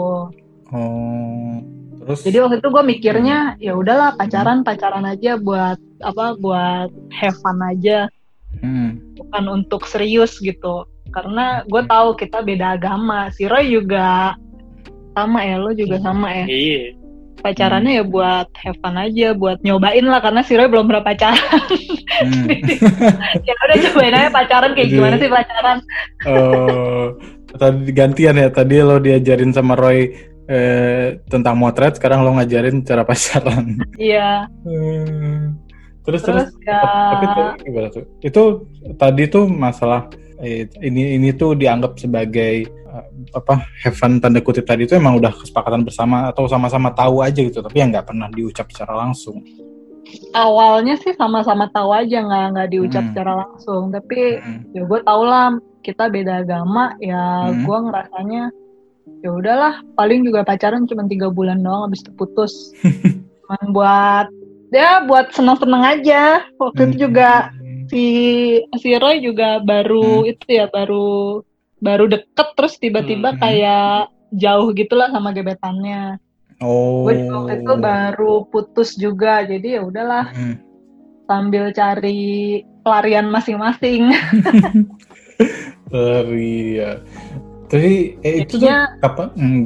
Oh. 0.72 1.57
Terus? 2.07 2.22
Jadi 2.22 2.37
waktu 2.38 2.57
itu 2.62 2.68
gue 2.70 2.85
mikirnya 2.87 3.38
ya 3.61 3.77
udahlah 3.77 4.14
pacaran 4.16 4.62
pacaran 4.64 5.05
aja 5.05 5.37
buat 5.37 5.77
apa 6.01 6.38
buat 6.38 6.88
have 7.12 7.37
fun 7.42 7.59
aja, 7.61 8.07
hmm. 8.62 9.20
bukan 9.20 9.44
untuk 9.51 9.85
serius 9.85 10.38
gitu. 10.40 10.87
Karena 11.12 11.66
gue 11.68 11.83
tahu 11.85 12.16
kita 12.16 12.40
beda 12.46 12.79
agama. 12.81 13.29
Si 13.35 13.44
Roy 13.44 13.75
juga 13.75 14.38
sama 15.18 15.44
ya, 15.44 15.57
lo 15.61 15.75
juga 15.75 15.99
sama 16.01 16.29
ya. 16.31 16.46
Iya. 16.49 17.06
Pacarannya 17.46 17.92
hmm. 17.94 18.00
ya 18.02 18.04
buat 18.11 18.48
have 18.59 18.78
fun 18.82 18.98
aja, 18.98 19.28
buat 19.38 19.62
nyobain 19.62 20.02
lah 20.02 20.18
karena 20.18 20.42
si 20.42 20.59
Roy 20.59 20.66
belum 20.66 20.90
pernah 20.90 21.06
pacaran. 21.06 21.62
Hmm. 22.26 22.46
ya 23.46 23.54
udah 23.54 23.76
cobain 23.87 24.18
aja 24.18 24.30
pacaran 24.35 24.74
kayak 24.74 24.90
gimana 24.90 25.14
sih 25.14 25.30
pacaran. 25.30 25.78
Oh, 26.26 27.14
tadi 27.54 27.94
gantian 27.94 28.35
ya. 28.35 28.50
Tadi 28.50 28.82
lo 28.82 28.98
diajarin 28.98 29.54
sama 29.54 29.78
Roy 29.78 30.35
eh, 30.46 31.18
tentang 31.26 31.59
motret 31.59 31.98
sekarang 31.98 32.22
lo 32.22 32.35
ngajarin 32.38 32.87
cara 32.87 33.02
pacaran 33.02 33.78
iya 33.98 34.46
hmm. 34.62 35.59
terus 36.06 36.22
terus, 36.22 36.50
terus 36.54 36.66
ya... 36.66 36.80
tapi 37.14 37.24
tuh 37.90 38.04
itu 38.22 38.42
tadi 38.94 39.22
tuh 39.26 39.44
masalah 39.50 40.06
ini 40.42 41.16
ini 41.16 41.33
tuh 41.33 41.57
dianggap 41.57 41.96
sebagai 41.96 42.68
uh, 42.88 43.05
apa 43.33 43.64
heaven 43.81 44.20
tanda 44.20 44.40
kutip 44.44 44.68
tadi 44.68 44.85
itu 44.85 44.96
emang 44.96 45.16
udah 45.16 45.33
kesepakatan 45.33 45.83
bersama 45.85 46.29
atau 46.29 46.44
sama-sama 46.44 46.92
tahu 46.92 47.25
aja 47.25 47.40
gitu 47.40 47.64
tapi 47.64 47.81
yang 47.81 47.88
nggak 47.92 48.09
pernah 48.09 48.29
diucap 48.29 48.68
secara 48.68 49.07
langsung 49.07 49.40
awalnya 50.37 50.94
sih 51.01 51.16
sama-sama 51.16 51.66
tahu 51.72 51.90
aja 51.90 52.22
nggak 52.22 52.46
nggak 52.55 52.68
diucap 52.70 53.03
hmm. 53.03 53.11
secara 53.12 53.33
langsung 53.46 53.83
tapi 53.90 54.38
hmm. 54.38 54.61
ya 54.77 54.83
gue 54.85 55.01
tau 55.03 55.22
lah 55.25 55.57
kita 55.83 56.11
beda 56.11 56.44
agama 56.44 56.94
ya 57.03 57.51
hmm. 57.51 57.64
gue 57.64 57.79
ngerasanya 57.90 58.44
ya 59.22 59.31
udahlah 59.31 59.75
paling 59.94 60.27
juga 60.27 60.42
pacaran 60.42 60.87
cuma 60.87 61.07
tiga 61.07 61.31
bulan 61.31 61.62
doang 61.62 61.90
habis 61.90 62.03
itu 62.03 62.12
putus 62.14 62.75
cuman 63.46 63.64
buat 63.70 64.27
ya 64.75 65.07
buat 65.07 65.31
senang-senang 65.31 65.83
aja 65.83 66.42
waktu 66.59 66.81
hmm. 66.83 66.87
itu 66.90 66.96
juga 67.09 67.51
si 67.90 68.07
si 68.79 68.90
Roy 68.99 69.22
juga 69.22 69.62
baru 69.62 70.25
hmm. 70.25 70.31
itu 70.31 70.46
ya 70.49 70.66
baru 70.70 71.42
baru 71.81 72.05
deket 72.09 72.49
terus 72.57 72.75
tiba-tiba 72.81 73.37
hmm. 73.37 73.40
kayak 73.40 74.11
jauh 74.35 74.68
gitulah 74.75 75.09
sama 75.12 75.31
gebetannya 75.37 76.18
oh 76.64 77.07
gue 77.07 77.29
waktu 77.29 77.62
itu 77.62 77.75
baru 77.79 78.35
putus 78.49 78.96
juga 78.96 79.44
jadi 79.44 79.81
ya 79.81 79.83
udahlah 79.85 80.33
hmm. 80.33 80.57
sambil 81.29 81.70
cari 81.70 82.62
pelarian 82.83 83.29
masing-masing 83.29 84.11
pelarian 85.90 87.05
tapi 87.66 88.14
eh, 88.22 88.46
itu 88.46 88.62
jadinya, 88.62 88.94
tuh 89.03 89.07
apa 89.07 89.25
hmm. 89.37 89.64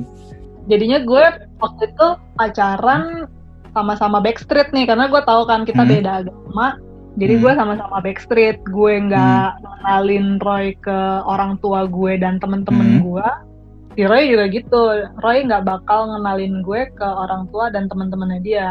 jadinya 0.66 0.98
gue 1.04 1.24
waktu 1.60 1.82
itu 1.92 2.08
pacaran 2.34 3.28
sama-sama 3.70 4.18
backstreet 4.18 4.74
nih 4.74 4.88
karena 4.88 5.06
gue 5.06 5.22
tahu 5.22 5.46
kan 5.46 5.62
kita 5.62 5.86
hmm. 5.86 5.90
beda 5.94 6.10
agama 6.26 6.80
jadi 7.18 7.34
hmm. 7.38 7.42
gue 7.42 7.52
sama-sama 7.58 7.96
backstreet 7.98 8.58
gue 8.68 8.92
nggak 9.10 9.48
hmm. 9.56 9.62
kenalin 9.66 10.26
Roy 10.38 10.76
ke 10.78 10.98
orang 11.26 11.58
tua 11.58 11.88
gue 11.88 12.12
dan 12.20 12.38
temen-temen 12.38 13.00
hmm. 13.00 13.02
gue 13.02 13.28
si 13.98 14.02
Roy 14.06 14.30
juga 14.30 14.44
gitu 14.52 14.80
Roy 15.18 15.42
nggak 15.46 15.66
bakal 15.66 16.14
ngenalin 16.14 16.62
gue 16.62 16.80
ke 16.94 17.06
orang 17.06 17.50
tua 17.50 17.72
dan 17.74 17.90
temen-temennya 17.90 18.40
dia 18.42 18.68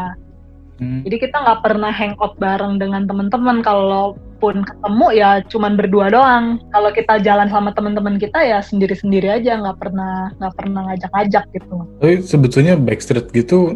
hmm. 0.80 1.04
jadi 1.04 1.15
kita 1.19 1.36
nggak 1.36 1.62
pernah 1.65 1.91
hangout 1.91 2.39
bareng 2.39 2.80
dengan 2.80 3.04
temen-temen 3.04 3.60
kalaupun 3.60 4.63
ketemu 4.63 5.08
ya 5.12 5.43
cuman 5.52 5.75
berdua 5.75 6.08
doang 6.08 6.63
kalau 6.71 6.95
kita 6.95 7.19
jalan 7.19 7.52
sama 7.52 7.75
temen-temen 7.75 8.15
kita 8.15 8.39
ya 8.39 8.63
sendiri-sendiri 8.63 9.28
aja 9.28 9.60
nggak 9.60 9.78
pernah 9.84 10.32
nggak 10.39 10.54
pernah 10.56 10.82
ngajak-ngajak 10.88 11.43
gitu 11.52 11.75
tapi 11.99 12.15
sebetulnya 12.23 12.80
backstreet 12.80 13.28
gitu 13.36 13.75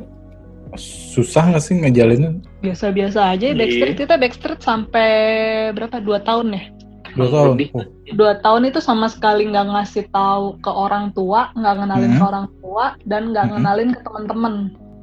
susah 0.80 1.50
nggak 1.50 1.64
sih 1.64 1.76
ngejalinnya? 1.80 2.42
Biasa-biasa 2.62 3.36
aja 3.36 3.52
yeah. 3.52 3.58
Backstreet 3.58 3.98
kita 3.98 4.16
Backstreet 4.18 4.62
sampai 4.62 5.10
berapa 5.76 6.00
dua 6.02 6.22
tahun 6.22 6.58
ya? 6.58 6.64
Dua 7.14 7.30
tahun. 7.30 7.56
Oh. 7.78 7.86
Dua 8.18 8.34
tahun 8.42 8.74
itu 8.74 8.80
sama 8.82 9.06
sekali 9.10 9.46
nggak 9.50 9.68
ngasih 9.70 10.06
tahu 10.10 10.58
ke 10.62 10.72
orang 10.72 11.14
tua, 11.14 11.54
nggak 11.54 11.74
ngenalin 11.78 12.12
hmm. 12.14 12.20
ke 12.20 12.24
orang 12.26 12.48
tua, 12.62 12.86
dan 13.06 13.22
nggak 13.32 13.46
hmm. 13.46 13.54
ngenalin 13.58 13.90
ke 13.94 14.02
teman-teman. 14.02 14.54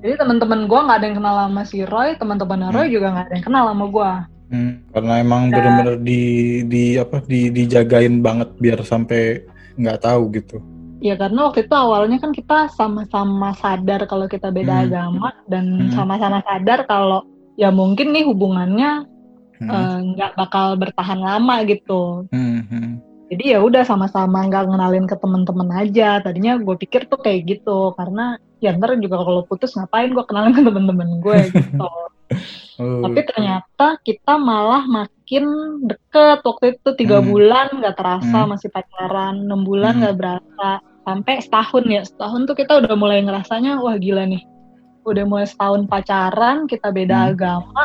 Jadi 0.01 0.15
teman-teman 0.17 0.61
gue 0.65 0.81
nggak 0.81 0.99
ada 0.99 1.07
yang 1.07 1.19
kenal 1.21 1.37
sama 1.37 1.63
si 1.69 1.79
Roy, 1.87 2.09
teman-teman 2.17 2.61
hmm. 2.67 2.73
Roy 2.75 2.87
juga 2.91 3.07
nggak 3.15 3.27
ada 3.31 3.35
yang 3.37 3.47
kenal 3.47 3.65
sama 3.71 3.87
gue. 3.87 4.11
Hmm. 4.51 4.73
Karena 4.91 5.13
emang 5.23 5.43
dan, 5.47 5.55
bener-bener 5.55 5.97
di 6.03 6.23
di 6.67 6.85
apa 6.99 7.23
di 7.23 7.41
dijagain 7.55 8.19
banget 8.19 8.51
biar 8.59 8.83
sampai 8.83 9.47
nggak 9.79 10.01
tahu 10.03 10.23
gitu. 10.35 10.59
Ya 11.01 11.17
karena 11.17 11.49
waktu 11.49 11.65
itu 11.65 11.73
awalnya 11.73 12.21
kan 12.21 12.37
kita 12.37 12.69
sama-sama 12.77 13.57
sadar 13.57 14.05
kalau 14.05 14.29
kita 14.29 14.53
beda 14.53 14.73
hmm. 14.73 14.85
agama 14.85 15.29
dan 15.49 15.89
hmm. 15.89 15.97
sama-sama 15.97 16.45
sadar 16.45 16.85
kalau 16.85 17.25
ya 17.57 17.73
mungkin 17.73 18.13
nih 18.13 18.29
hubungannya 18.29 19.09
hmm. 19.61 19.69
Eh, 19.69 19.99
nggak 20.17 20.31
hmm. 20.33 20.37
uh, 20.37 20.41
bakal 20.45 20.67
bertahan 20.77 21.21
lama 21.21 21.65
gitu. 21.65 22.29
Hmm. 22.33 22.65
Hmm. 22.69 22.93
Jadi 23.31 23.55
ya 23.55 23.63
udah 23.63 23.87
sama-sama 23.87 24.45
nggak 24.45 24.69
ngenalin 24.69 25.07
ke 25.07 25.17
temen-temen 25.17 25.69
aja. 25.73 26.21
Tadinya 26.21 26.61
gue 26.61 26.77
pikir 26.77 27.09
tuh 27.09 27.21
kayak 27.21 27.41
gitu 27.47 27.97
karena 27.97 28.37
ya 28.61 28.77
ntar 28.77 28.93
juga 29.01 29.25
kalau 29.25 29.43
putus 29.49 29.73
ngapain 29.73 30.13
gue 30.13 30.25
kenalin 30.29 30.53
ke 30.53 30.63
temen-temen 30.65 31.11
gue 31.25 31.39
gitu. 31.57 31.89
oh. 32.81 33.01
Tapi 33.09 33.21
ternyata 33.25 33.97
kita 34.05 34.35
malah 34.37 34.85
makin 34.85 35.45
deket 35.87 36.45
waktu 36.45 36.77
itu 36.77 36.89
tiga 36.97 37.23
hmm. 37.23 37.27
bulan 37.29 37.67
nggak 37.73 37.97
terasa 37.97 38.39
hmm. 38.45 38.49
masih 38.53 38.69
pacaran, 38.69 39.35
enam 39.47 39.63
bulan 39.63 39.97
hmm. 39.97 40.01
nggak 40.05 40.15
hmm. 40.17 40.23
berasa 40.25 40.71
sampai 41.11 41.43
setahun 41.43 41.85
ya 41.91 42.03
setahun 42.07 42.47
tuh 42.47 42.55
kita 42.55 42.79
udah 42.79 42.95
mulai 42.95 43.19
ngerasanya 43.27 43.83
wah 43.83 43.99
gila 43.99 44.23
nih 44.31 44.47
udah 45.03 45.27
mulai 45.27 45.47
setahun 45.51 45.91
pacaran 45.91 46.71
kita 46.71 46.95
beda 46.95 47.19
hmm. 47.19 47.29
agama 47.35 47.85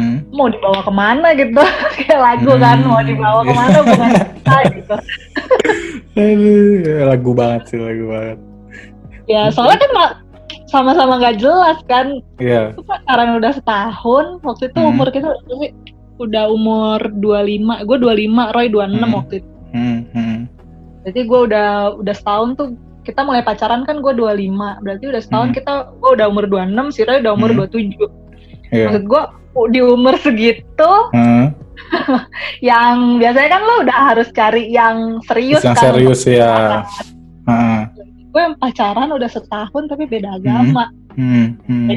hmm. 0.00 0.32
mau 0.32 0.48
dibawa 0.48 0.80
ke 0.80 0.92
mana 0.92 1.28
gitu 1.36 1.52
kayak 2.00 2.16
lagu 2.16 2.56
kan, 2.56 2.80
hmm. 2.80 2.88
kan 2.88 2.88
mau 2.88 3.02
dibawa 3.04 3.40
ke 3.44 3.52
mana 3.52 3.78
bukan 3.84 4.10
kita 4.40 4.56
gitu 4.72 4.96
lagu 7.04 7.30
banget 7.36 7.62
sih 7.68 7.76
lagu 7.76 8.04
banget 8.08 8.38
ya 9.28 9.52
soalnya 9.52 9.78
kan 9.84 9.92
sama-sama 10.72 11.20
nggak 11.20 11.36
jelas 11.36 11.76
kan. 11.84 12.24
Yeah. 12.40 12.72
pacaran 12.88 13.36
udah 13.36 13.52
setahun 13.52 14.40
waktu 14.40 14.72
itu 14.72 14.80
hmm. 14.80 14.90
umur 14.96 15.12
kita 15.12 15.28
udah 16.16 16.48
umur 16.48 16.96
25 17.20 17.84
gue 17.84 17.98
25 18.00 18.56
Roy 18.56 18.66
26 18.72 18.72
hmm. 18.72 19.12
waktu 19.12 19.34
itu 19.44 19.50
hmm. 19.76 20.00
Hmm 20.16 20.31
jadi 21.02 21.20
gue 21.26 21.40
udah 21.50 21.98
udah 21.98 22.14
setahun 22.14 22.54
tuh 22.58 22.68
kita 23.02 23.26
mulai 23.26 23.42
pacaran 23.42 23.82
kan 23.82 23.98
gue 23.98 24.12
25 24.14 24.82
berarti 24.86 25.04
udah 25.10 25.22
setahun 25.22 25.48
hmm. 25.50 25.56
kita 25.58 25.72
gue 25.98 26.10
udah 26.14 26.26
umur 26.30 26.44
26 26.46 26.94
si 26.94 27.00
Roy 27.02 27.18
udah 27.18 27.32
umur 27.34 27.50
hmm. 27.50 27.58
27 27.66 28.70
yeah. 28.70 28.88
maksud 28.90 29.04
gue 29.10 29.22
di 29.74 29.80
umur 29.82 30.14
segitu 30.22 30.92
hmm. 31.12 31.46
yang 32.70 33.18
biasanya 33.18 33.48
kan 33.58 33.62
lo 33.62 33.74
udah 33.84 33.98
harus 34.14 34.28
cari 34.30 34.70
yang 34.70 35.18
serius 35.26 35.66
yang 35.66 35.76
kan 35.76 35.84
serius 35.92 36.22
ya 36.24 36.86
hmm. 37.50 37.80
gue 38.32 38.40
yang 38.40 38.56
pacaran 38.56 39.10
udah 39.10 39.28
setahun 39.28 39.90
tapi 39.90 40.06
beda 40.06 40.38
agama 40.38 40.88
hmm. 40.88 40.96
Hmm. 41.18 41.48
Hmm. 41.68 41.88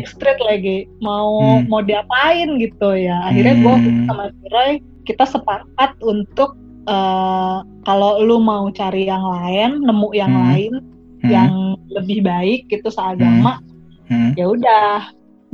lagi 0.44 0.89
mau 1.00 1.62
hmm. 1.62 1.70
mau 1.70 1.86
diapain 1.86 2.60
gitu 2.60 2.98
ya 2.98 3.30
akhirnya 3.30 3.56
gue 3.62 3.76
hmm. 3.78 4.06
sama 4.10 4.26
si 4.34 4.82
kita 5.06 5.24
sepakat 5.30 5.96
untuk 6.02 6.58
uh, 6.86 7.62
kalau 7.86 8.21
lu 8.21 8.41
mau 8.41 8.69
cari 8.74 9.10
yang 9.10 9.21
lain, 9.21 9.84
nemu 9.84 10.10
yang 10.13 10.34
hmm. 10.34 10.43
lain 10.50 10.74
hmm. 11.21 11.30
yang 11.30 11.54
lebih 11.91 12.26
baik 12.26 12.69
gitu 12.69 12.89
seagama, 12.89 13.62
hmm. 14.10 14.13
hmm. 14.13 14.32
ya 14.38 14.45
udah 14.50 14.88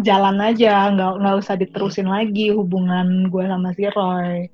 jalan 0.01 0.37
aja, 0.41 0.89
nggak 0.95 1.11
nggak 1.21 1.35
usah 1.39 1.55
diterusin 1.59 2.07
lagi 2.09 2.51
hubungan 2.51 3.27
gue 3.29 3.43
sama 3.45 3.69
si 3.75 3.85
Roy. 3.91 4.47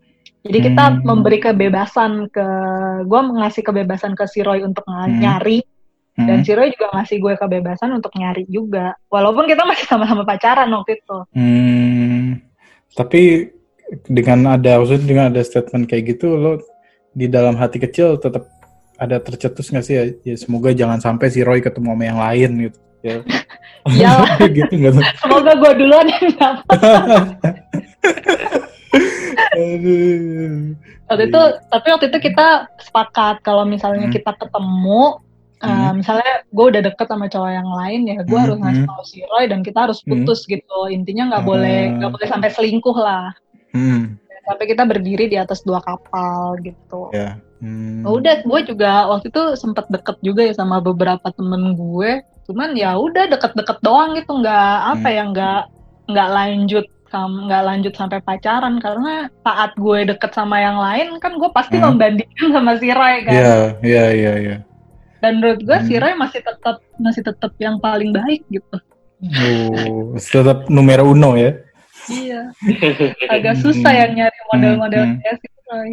Jadi 0.48 0.58
kita 0.64 0.84
hmm. 0.88 1.04
memberi 1.04 1.40
kebebasan 1.44 2.32
ke, 2.32 2.48
gue 3.04 3.20
ngasih 3.36 3.64
kebebasan 3.68 4.16
ke 4.16 4.24
si 4.32 4.40
Roy 4.44 4.64
untuk 4.64 4.88
hmm. 4.88 5.20
nyari, 5.20 5.60
hmm. 6.16 6.28
dan 6.28 6.40
si 6.48 6.56
Roy 6.56 6.72
juga 6.72 6.94
ngasih 6.96 7.18
gue 7.20 7.34
kebebasan 7.36 7.92
untuk 7.92 8.16
nyari 8.16 8.48
juga. 8.48 8.96
Walaupun 9.12 9.44
kita 9.50 9.68
masih 9.68 9.86
sama-sama 9.88 10.24
pacaran 10.24 10.72
waktu 10.72 11.04
itu. 11.04 11.18
Hmm. 11.36 12.40
Tapi 12.96 13.54
dengan 14.08 14.60
ada 14.60 14.80
maksudnya 14.80 15.08
dengan 15.08 15.26
ada 15.32 15.42
statement 15.44 15.88
kayak 15.88 16.18
gitu 16.18 16.36
lo 16.36 16.60
di 17.16 17.26
dalam 17.32 17.56
hati 17.56 17.80
kecil 17.80 18.20
tetap 18.20 18.52
ada 18.98 19.22
tercetus 19.22 19.70
nggak 19.70 19.86
sih 19.86 19.96
ya, 19.96 20.04
ya 20.26 20.36
semoga 20.36 20.74
jangan 20.74 21.00
sampai 21.00 21.30
si 21.30 21.46
Roy 21.46 21.62
ketemu 21.62 21.94
sama 21.94 22.04
yang 22.04 22.20
lain 22.20 22.52
gitu 22.68 22.80
ya 23.06 23.18
ya 24.02 24.12
gitu 24.58 24.74
nggak 24.74 24.94
semoga 25.22 25.54
gue 25.56 25.72
duluan 25.80 26.08
yang 26.10 26.28
dapat 26.36 26.78
waktu 31.08 31.24
itu 31.32 31.42
tapi 31.72 31.88
waktu 31.94 32.06
itu 32.12 32.20
kita 32.32 32.68
sepakat 32.82 33.42
kalau 33.46 33.64
misalnya 33.64 34.12
hmm. 34.12 34.16
kita 34.16 34.32
ketemu 34.36 35.24
Uh, 35.58 35.90
hmm. 35.90 36.06
misalnya 36.06 36.46
gue 36.54 36.66
udah 36.70 36.82
deket 36.86 37.10
sama 37.10 37.26
cowok 37.34 37.50
yang 37.50 37.66
lain 37.66 38.06
ya 38.06 38.22
gue 38.22 38.30
hmm. 38.30 38.46
harus 38.46 38.58
ngasih 38.62 38.84
hmm. 38.86 38.90
tau 38.94 39.02
si 39.10 39.26
Roy 39.26 39.50
dan 39.50 39.66
kita 39.66 39.90
harus 39.90 40.06
hmm. 40.06 40.10
putus 40.14 40.46
hmm. 40.46 40.54
gitu 40.54 40.80
intinya 40.94 41.34
nggak 41.34 41.42
uh. 41.42 41.48
boleh 41.50 41.80
nggak 41.98 42.12
boleh 42.14 42.28
sampai 42.30 42.50
selingkuh 42.54 42.94
lah 42.94 43.34
hmm 43.74 44.28
sampai 44.48 44.66
kita 44.72 44.84
berdiri 44.88 45.28
di 45.28 45.36
atas 45.36 45.62
dua 45.68 45.84
kapal 45.84 46.56
gitu. 46.64 47.12
Ya. 47.12 47.36
Hmm. 47.60 48.08
Udah, 48.08 48.42
gue 48.48 48.60
juga 48.64 49.12
waktu 49.12 49.28
itu 49.28 49.44
sempat 49.60 49.92
deket 49.92 50.16
juga 50.24 50.48
ya 50.48 50.56
sama 50.56 50.80
beberapa 50.80 51.28
temen 51.36 51.76
gue. 51.76 52.24
Cuman 52.48 52.80
ya 52.80 52.96
udah 52.96 53.28
deket-deket 53.28 53.84
doang 53.84 54.16
gitu, 54.16 54.40
nggak 54.40 54.76
apa 54.96 55.08
hmm. 55.12 55.18
ya, 55.20 55.24
nggak 55.36 55.62
nggak 56.08 56.30
lanjut 56.32 56.88
nggak 57.08 57.64
lanjut 57.64 57.94
sampai 57.96 58.20
pacaran 58.20 58.84
karena 58.84 59.32
saat 59.40 59.72
gue 59.80 60.12
deket 60.12 60.32
sama 60.36 60.60
yang 60.60 60.76
lain 60.76 61.16
kan 61.24 61.40
gue 61.40 61.50
pasti 61.56 61.80
hmm. 61.80 61.86
membandingkan 61.88 62.48
sama 62.52 62.72
si 62.80 62.88
Roy 62.92 63.16
kan. 63.24 63.34
Iya, 63.34 63.56
iya, 63.80 64.06
iya, 64.12 64.34
iya. 64.38 64.58
Dan 65.24 65.40
menurut 65.40 65.64
gue 65.64 65.78
hmm. 65.82 65.88
si 65.88 65.94
Roy 65.98 66.14
masih 66.20 66.44
tetap 66.44 66.84
masih 67.00 67.24
tetap 67.24 67.52
yang 67.64 67.80
paling 67.80 68.12
baik 68.12 68.44
gitu. 68.52 68.78
Oh, 69.24 70.14
tetap 70.20 70.68
numero 70.68 71.08
uno 71.08 71.40
ya. 71.40 71.58
Iya. 72.38 73.34
Agak 73.34 73.56
susah 73.62 73.92
yang 73.94 74.12
nyari 74.16 74.40
model-model 74.54 75.04
hmm. 75.04 75.18
kayak 75.22 75.38
si 75.42 75.48
Roy. 75.68 75.92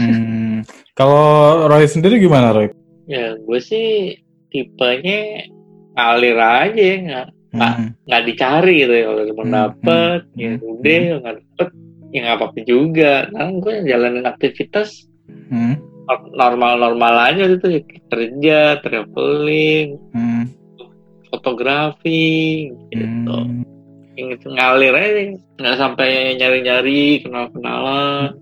Hmm. 0.00 0.56
Kalau 0.96 1.26
Roy 1.68 1.84
sendiri 1.84 2.16
gimana 2.20 2.54
Roy? 2.54 2.68
Ya 3.10 3.34
gue 3.36 3.60
sih 3.60 4.16
tipenya 4.50 5.46
ngalir 5.94 6.38
aja 6.38 6.82
ya 6.82 6.96
nggak 7.02 7.26
nggak 7.50 7.74
hmm. 7.74 7.88
nggak 8.06 8.22
dicari 8.30 8.74
gitu 8.86 8.94
ya 8.94 9.04
kalau 9.10 9.22
cuma 9.26 9.42
hmm. 9.42 9.54
dapet 9.54 10.20
hmm. 10.22 10.38
ya 10.38 10.50
udah 10.62 10.94
hmm. 10.94 11.18
nggak 11.20 11.36
dapet 11.42 11.68
ya 12.10 12.18
nggak 12.22 12.36
apa-apa 12.38 12.60
juga 12.62 13.14
nah 13.34 13.48
gue 13.50 13.74
jalanin 13.86 14.26
aktivitas 14.26 14.88
hmm. 15.50 15.74
normal-normal 16.34 17.14
aja 17.34 17.42
gitu 17.50 17.66
ya 17.66 17.82
kerja 18.10 18.58
traveling 18.86 19.98
hmm. 20.14 20.44
fotografi 21.34 22.70
gitu 22.94 23.34
hmm 23.34 23.79
itu 24.28 24.46
ngalir 24.52 24.92
aja 24.92 25.40
nggak 25.56 25.76
sampai 25.80 26.36
nyari-nyari 26.36 27.24
kenal-kenalan. 27.24 28.36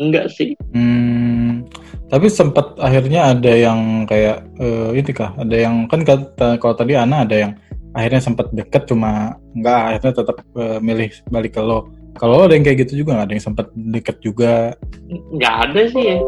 Enggak 0.00 0.32
sih. 0.32 0.56
Hmm, 0.72 1.68
tapi 2.10 2.26
sempat 2.26 2.74
akhirnya 2.80 3.36
ada 3.36 3.52
yang 3.52 4.08
kayak 4.08 4.42
uh, 4.58 4.90
ini 4.90 5.10
kah? 5.14 5.30
Ada 5.38 5.56
yang 5.70 5.86
kan 5.86 6.02
kata 6.02 6.58
kalau 6.58 6.74
tadi 6.74 6.98
Ana 6.98 7.22
ada 7.22 7.36
yang 7.36 7.52
akhirnya 7.94 8.22
sempat 8.22 8.50
deket 8.50 8.90
cuma 8.90 9.38
nggak 9.54 9.80
akhirnya 9.94 10.12
tetap 10.18 10.36
uh, 10.58 10.78
milih 10.82 11.10
balik 11.30 11.54
ke 11.54 11.62
lo. 11.62 11.86
Kalau 12.18 12.42
lo 12.42 12.44
ada 12.50 12.58
yang 12.58 12.66
kayak 12.66 12.88
gitu 12.88 13.06
juga 13.06 13.20
nggak? 13.20 13.26
Ada 13.30 13.34
yang 13.38 13.44
sempat 13.46 13.66
deket 13.76 14.16
juga? 14.24 14.74
Nggak 15.36 15.54
ada 15.68 15.80
sih 15.92 16.02
ya. 16.02 16.18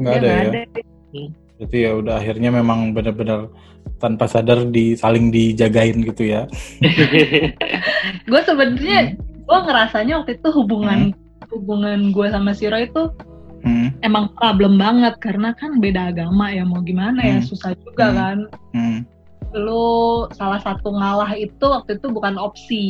Nggak 0.00 0.14
ada 0.16 0.28
ya? 0.28 0.40
ada. 0.40 0.60
berarti 1.56 1.78
ya 1.88 1.90
udah 1.96 2.14
akhirnya 2.20 2.50
memang 2.52 2.92
benar-benar 2.92 3.48
tanpa 3.98 4.28
sadar 4.28 4.68
di 4.68 4.94
saling 4.94 5.32
dijagain 5.32 6.02
gitu 6.04 6.22
ya 6.26 6.44
gue 8.30 8.40
sebenarnya 8.44 9.16
hmm. 9.16 9.46
gue 9.46 9.58
ngerasanya 9.66 10.14
waktu 10.22 10.32
itu 10.38 10.48
hubungan 10.52 11.12
hmm. 11.12 11.50
hubungan 11.54 12.00
gue 12.10 12.26
sama 12.28 12.52
Siro 12.52 12.76
itu 12.76 13.08
hmm. 13.64 14.02
emang 14.04 14.30
problem 14.36 14.76
banget 14.76 15.16
karena 15.22 15.56
kan 15.56 15.78
beda 15.80 16.12
agama 16.12 16.52
ya 16.52 16.66
mau 16.66 16.82
gimana 16.82 17.22
ya, 17.22 17.38
hmm. 17.38 17.42
ya 17.42 17.48
susah 17.48 17.72
juga 17.82 18.06
hmm. 18.10 18.16
kan 18.16 18.38
hmm 18.74 19.00
lu 19.56 20.26
salah 20.36 20.60
satu 20.60 20.92
ngalah 20.92 21.32
itu 21.38 21.64
waktu 21.64 21.96
itu 21.96 22.12
bukan 22.12 22.36
opsi. 22.36 22.84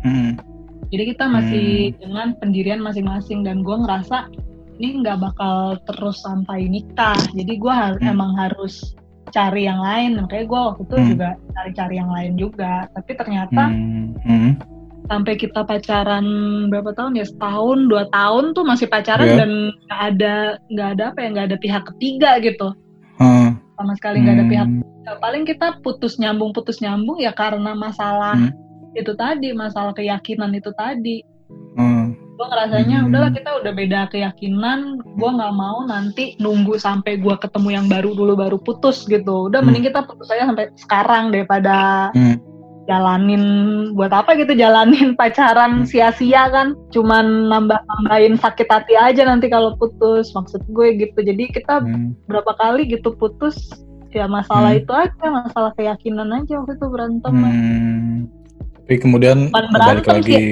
Hmm. 0.00 0.40
Jadi 0.88 1.14
kita 1.14 1.24
masih 1.28 1.92
hmm. 1.92 1.96
dengan 2.00 2.28
pendirian 2.40 2.80
masing-masing 2.80 3.44
dan 3.44 3.60
gue 3.60 3.76
ngerasa 3.76 4.32
ini 4.78 5.04
nggak 5.04 5.20
bakal 5.20 5.76
terus 5.84 6.24
sampai 6.24 6.64
nikah. 6.70 7.18
Jadi 7.36 7.60
gue 7.60 7.72
har 7.72 8.00
hmm. 8.00 8.08
emang 8.08 8.32
harus 8.40 8.96
cari 9.30 9.68
yang 9.68 9.80
lain. 9.80 10.20
Makanya 10.20 10.44
gue 10.44 10.60
waktu 10.72 10.82
itu 10.84 10.96
hmm. 10.96 11.08
juga 11.14 11.28
cari-cari 11.54 11.94
yang 11.96 12.10
lain 12.10 12.32
juga. 12.36 12.74
Tapi 12.92 13.10
ternyata 13.14 13.62
hmm. 13.70 14.06
Hmm. 14.24 14.52
sampai 15.08 15.34
kita 15.40 15.64
pacaran 15.64 16.26
berapa 16.68 16.92
tahun 16.92 17.16
ya 17.16 17.24
setahun 17.24 17.88
dua 17.88 18.04
tahun 18.12 18.52
tuh 18.52 18.64
masih 18.66 18.92
pacaran 18.92 19.24
yeah. 19.24 19.38
dan 19.40 19.50
nggak 19.88 20.00
ada 20.12 20.34
nggak 20.68 20.88
ada 20.96 21.04
apa 21.14 21.18
ya 21.24 21.28
nggak 21.32 21.46
ada 21.48 21.58
pihak 21.58 21.82
ketiga 21.94 22.30
gitu. 22.44 22.68
Hmm. 23.16 23.56
Sama 23.80 23.92
sekali 23.96 24.20
nggak 24.20 24.36
hmm. 24.36 24.44
ada 24.44 24.52
pihak 24.52 24.68
Ya, 25.08 25.16
paling 25.16 25.48
kita 25.48 25.80
putus 25.80 26.20
nyambung 26.20 26.52
putus 26.52 26.84
nyambung 26.84 27.16
ya 27.16 27.32
karena 27.32 27.72
masalah 27.72 28.36
hmm. 28.36 28.52
itu 28.92 29.16
tadi 29.16 29.56
masalah 29.56 29.96
keyakinan 29.96 30.52
itu 30.52 30.68
tadi 30.76 31.24
hmm. 31.80 32.27
Gue 32.38 32.46
ngerasanya 32.46 32.96
hmm. 33.02 33.06
udahlah 33.10 33.30
kita 33.34 33.50
udah 33.58 33.72
beda 33.74 34.00
keyakinan 34.14 35.02
gue 35.02 35.30
nggak 35.34 35.54
mau 35.58 35.82
nanti 35.90 36.38
nunggu 36.38 36.78
sampai 36.78 37.18
gue 37.18 37.34
ketemu 37.34 37.68
yang 37.74 37.86
baru 37.90 38.14
dulu 38.14 38.38
baru 38.38 38.58
putus 38.62 39.10
gitu 39.10 39.50
udah 39.50 39.58
hmm. 39.58 39.66
mending 39.66 39.90
kita 39.90 40.06
putus 40.06 40.30
aja 40.30 40.46
sampai 40.46 40.70
sekarang 40.78 41.34
daripada 41.34 42.08
hmm. 42.14 42.38
jalanin 42.86 43.42
buat 43.98 44.14
apa 44.14 44.38
gitu 44.38 44.54
jalanin 44.54 45.12
pacaran 45.20 45.82
hmm. 45.82 45.90
sia-sia 45.90 46.46
kan 46.54 46.78
cuman 46.94 47.50
nambah 47.50 47.82
nambahin 47.82 48.38
sakit 48.38 48.70
hati 48.70 48.94
aja 48.94 49.26
nanti 49.26 49.50
kalau 49.50 49.74
putus 49.74 50.30
maksud 50.30 50.62
gue 50.70 50.94
gitu 50.94 51.18
jadi 51.18 51.42
kita 51.50 51.82
hmm. 51.82 52.30
berapa 52.30 52.54
kali 52.54 52.86
gitu 52.86 53.18
putus 53.18 53.74
ya 54.14 54.30
masalah 54.30 54.78
hmm. 54.78 54.86
itu 54.86 54.92
aja 54.94 55.26
masalah 55.26 55.74
keyakinan 55.74 56.30
aja 56.38 56.62
waktu 56.62 56.78
itu 56.78 56.86
berantem 56.86 57.34
hmm. 57.34 58.30
Tapi 58.88 59.04
kemudian 59.04 59.52
bukan 59.52 59.68
balik 59.76 60.08
lagi 60.08 60.32
sih. 60.32 60.48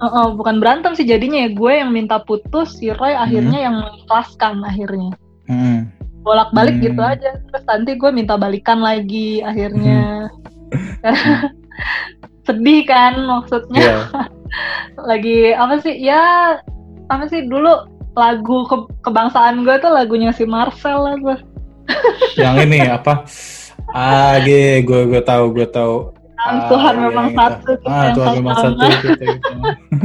Uh, 0.00 0.08
uh, 0.08 0.26
bukan 0.32 0.56
berantem 0.56 0.96
sih 0.96 1.04
jadinya 1.04 1.44
ya 1.44 1.52
gue 1.52 1.72
yang 1.84 1.92
minta 1.92 2.16
putus 2.16 2.80
si 2.80 2.88
Roy 2.88 3.12
akhirnya 3.12 3.60
hmm. 3.60 3.66
yang 3.68 3.76
mengikhlaskan 3.76 4.64
akhirnya 4.64 5.12
hmm. 5.52 5.92
bolak 6.24 6.48
balik 6.56 6.80
hmm. 6.80 6.84
gitu 6.88 7.02
aja 7.04 7.36
terus 7.36 7.64
nanti 7.68 8.00
gue 8.00 8.08
minta 8.08 8.40
balikan 8.40 8.80
lagi 8.80 9.44
akhirnya 9.44 10.32
hmm. 10.72 11.44
sedih 12.48 12.88
kan 12.88 13.20
maksudnya 13.20 14.08
yeah. 14.08 14.32
lagi 15.12 15.52
apa 15.52 15.76
sih 15.84 15.92
ya 16.00 16.56
apa 17.12 17.28
sih 17.28 17.44
dulu 17.44 17.84
lagu 18.16 18.64
ke 18.64 18.80
kebangsaan 19.04 19.60
gue 19.60 19.76
tuh 19.76 19.92
lagunya 19.92 20.32
si 20.32 20.48
Marcel 20.48 21.04
lah 21.04 21.20
gue 21.20 21.36
yang 22.40 22.64
ini 22.64 22.80
apa 22.88 23.28
ah 23.92 24.40
gue 24.40 24.80
gue 24.80 25.20
tahu 25.20 25.52
gue 25.52 25.68
tahu 25.68 26.23
ah, 26.44 26.68
Tuhan 26.68 26.94
memang 27.00 27.26
itu. 27.30 27.36
satu 27.38 27.72
ah 27.88 28.12
Tuhan 28.12 28.34
memang 28.42 28.56
satu 28.60 28.84
gitu. 28.84 29.24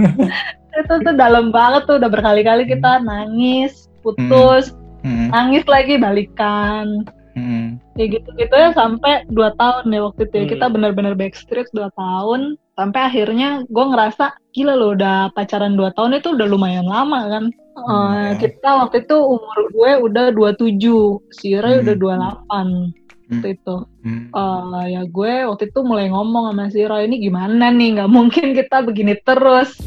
itu 0.80 0.94
tuh 1.04 1.14
dalam 1.20 1.52
banget 1.52 1.82
tuh 1.90 2.00
udah 2.00 2.10
berkali-kali 2.10 2.64
kita 2.70 3.04
nangis 3.04 3.92
putus 4.00 4.72
hmm. 5.04 5.08
Hmm. 5.08 5.28
nangis 5.34 5.66
lagi 5.68 6.00
balikan 6.00 7.04
hmm. 7.36 7.80
kayak 8.00 8.20
gitu 8.20 8.30
gitu 8.40 8.54
ya 8.56 8.72
sampai 8.72 9.28
dua 9.32 9.52
tahun 9.60 9.92
ya 9.92 10.00
waktu 10.08 10.22
itu 10.28 10.36
ya. 10.36 10.46
kita 10.56 10.66
hmm. 10.68 10.74
benar-benar 10.80 11.14
backstreet 11.20 11.68
dua 11.76 11.92
tahun 12.00 12.56
sampai 12.80 13.12
akhirnya 13.12 13.68
gue 13.68 13.86
ngerasa 13.92 14.40
gila 14.56 14.74
loh 14.80 14.96
udah 14.96 15.36
pacaran 15.36 15.76
dua 15.76 15.92
tahun 16.00 16.24
itu 16.24 16.32
udah 16.32 16.48
lumayan 16.48 16.88
lama 16.88 17.28
kan 17.28 17.46
Hmm, 17.80 17.96
uh, 17.96 18.32
kita 18.36 18.70
waktu 18.86 19.08
itu 19.08 19.16
umur 19.16 19.58
gue 19.72 19.92
udah 20.10 20.26
27, 20.36 21.32
si 21.32 21.56
Ray 21.56 21.80
hmm. 21.80 21.84
udah 21.88 21.96
28 21.96 22.68
hmm. 22.68 22.86
Waktu 23.30 23.50
itu. 23.56 23.76
Hmm. 24.02 24.34
Uh, 24.34 24.86
ya 24.90 25.02
gue 25.06 25.34
waktu 25.46 25.70
itu 25.70 25.80
mulai 25.86 26.10
ngomong 26.10 26.50
sama 26.50 26.66
si 26.74 26.82
Ray 26.82 27.06
ini 27.06 27.22
gimana 27.22 27.70
nih, 27.70 28.02
nggak 28.02 28.10
mungkin 28.10 28.58
kita 28.58 28.82
begini 28.82 29.14
terus. 29.22 29.78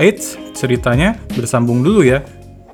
Eits, 0.00 0.40
ceritanya 0.56 1.20
bersambung 1.36 1.84
dulu 1.84 2.00
ya. 2.00 2.24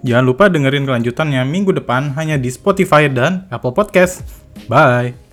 Jangan 0.07 0.25
lupa 0.25 0.47
dengerin 0.47 0.87
kelanjutannya 0.87 1.43
minggu 1.43 1.75
depan 1.75 2.15
hanya 2.15 2.39
di 2.39 2.47
Spotify 2.55 3.11
dan 3.11 3.51
Apple 3.51 3.75
Podcast. 3.75 4.23
Bye! 4.71 5.26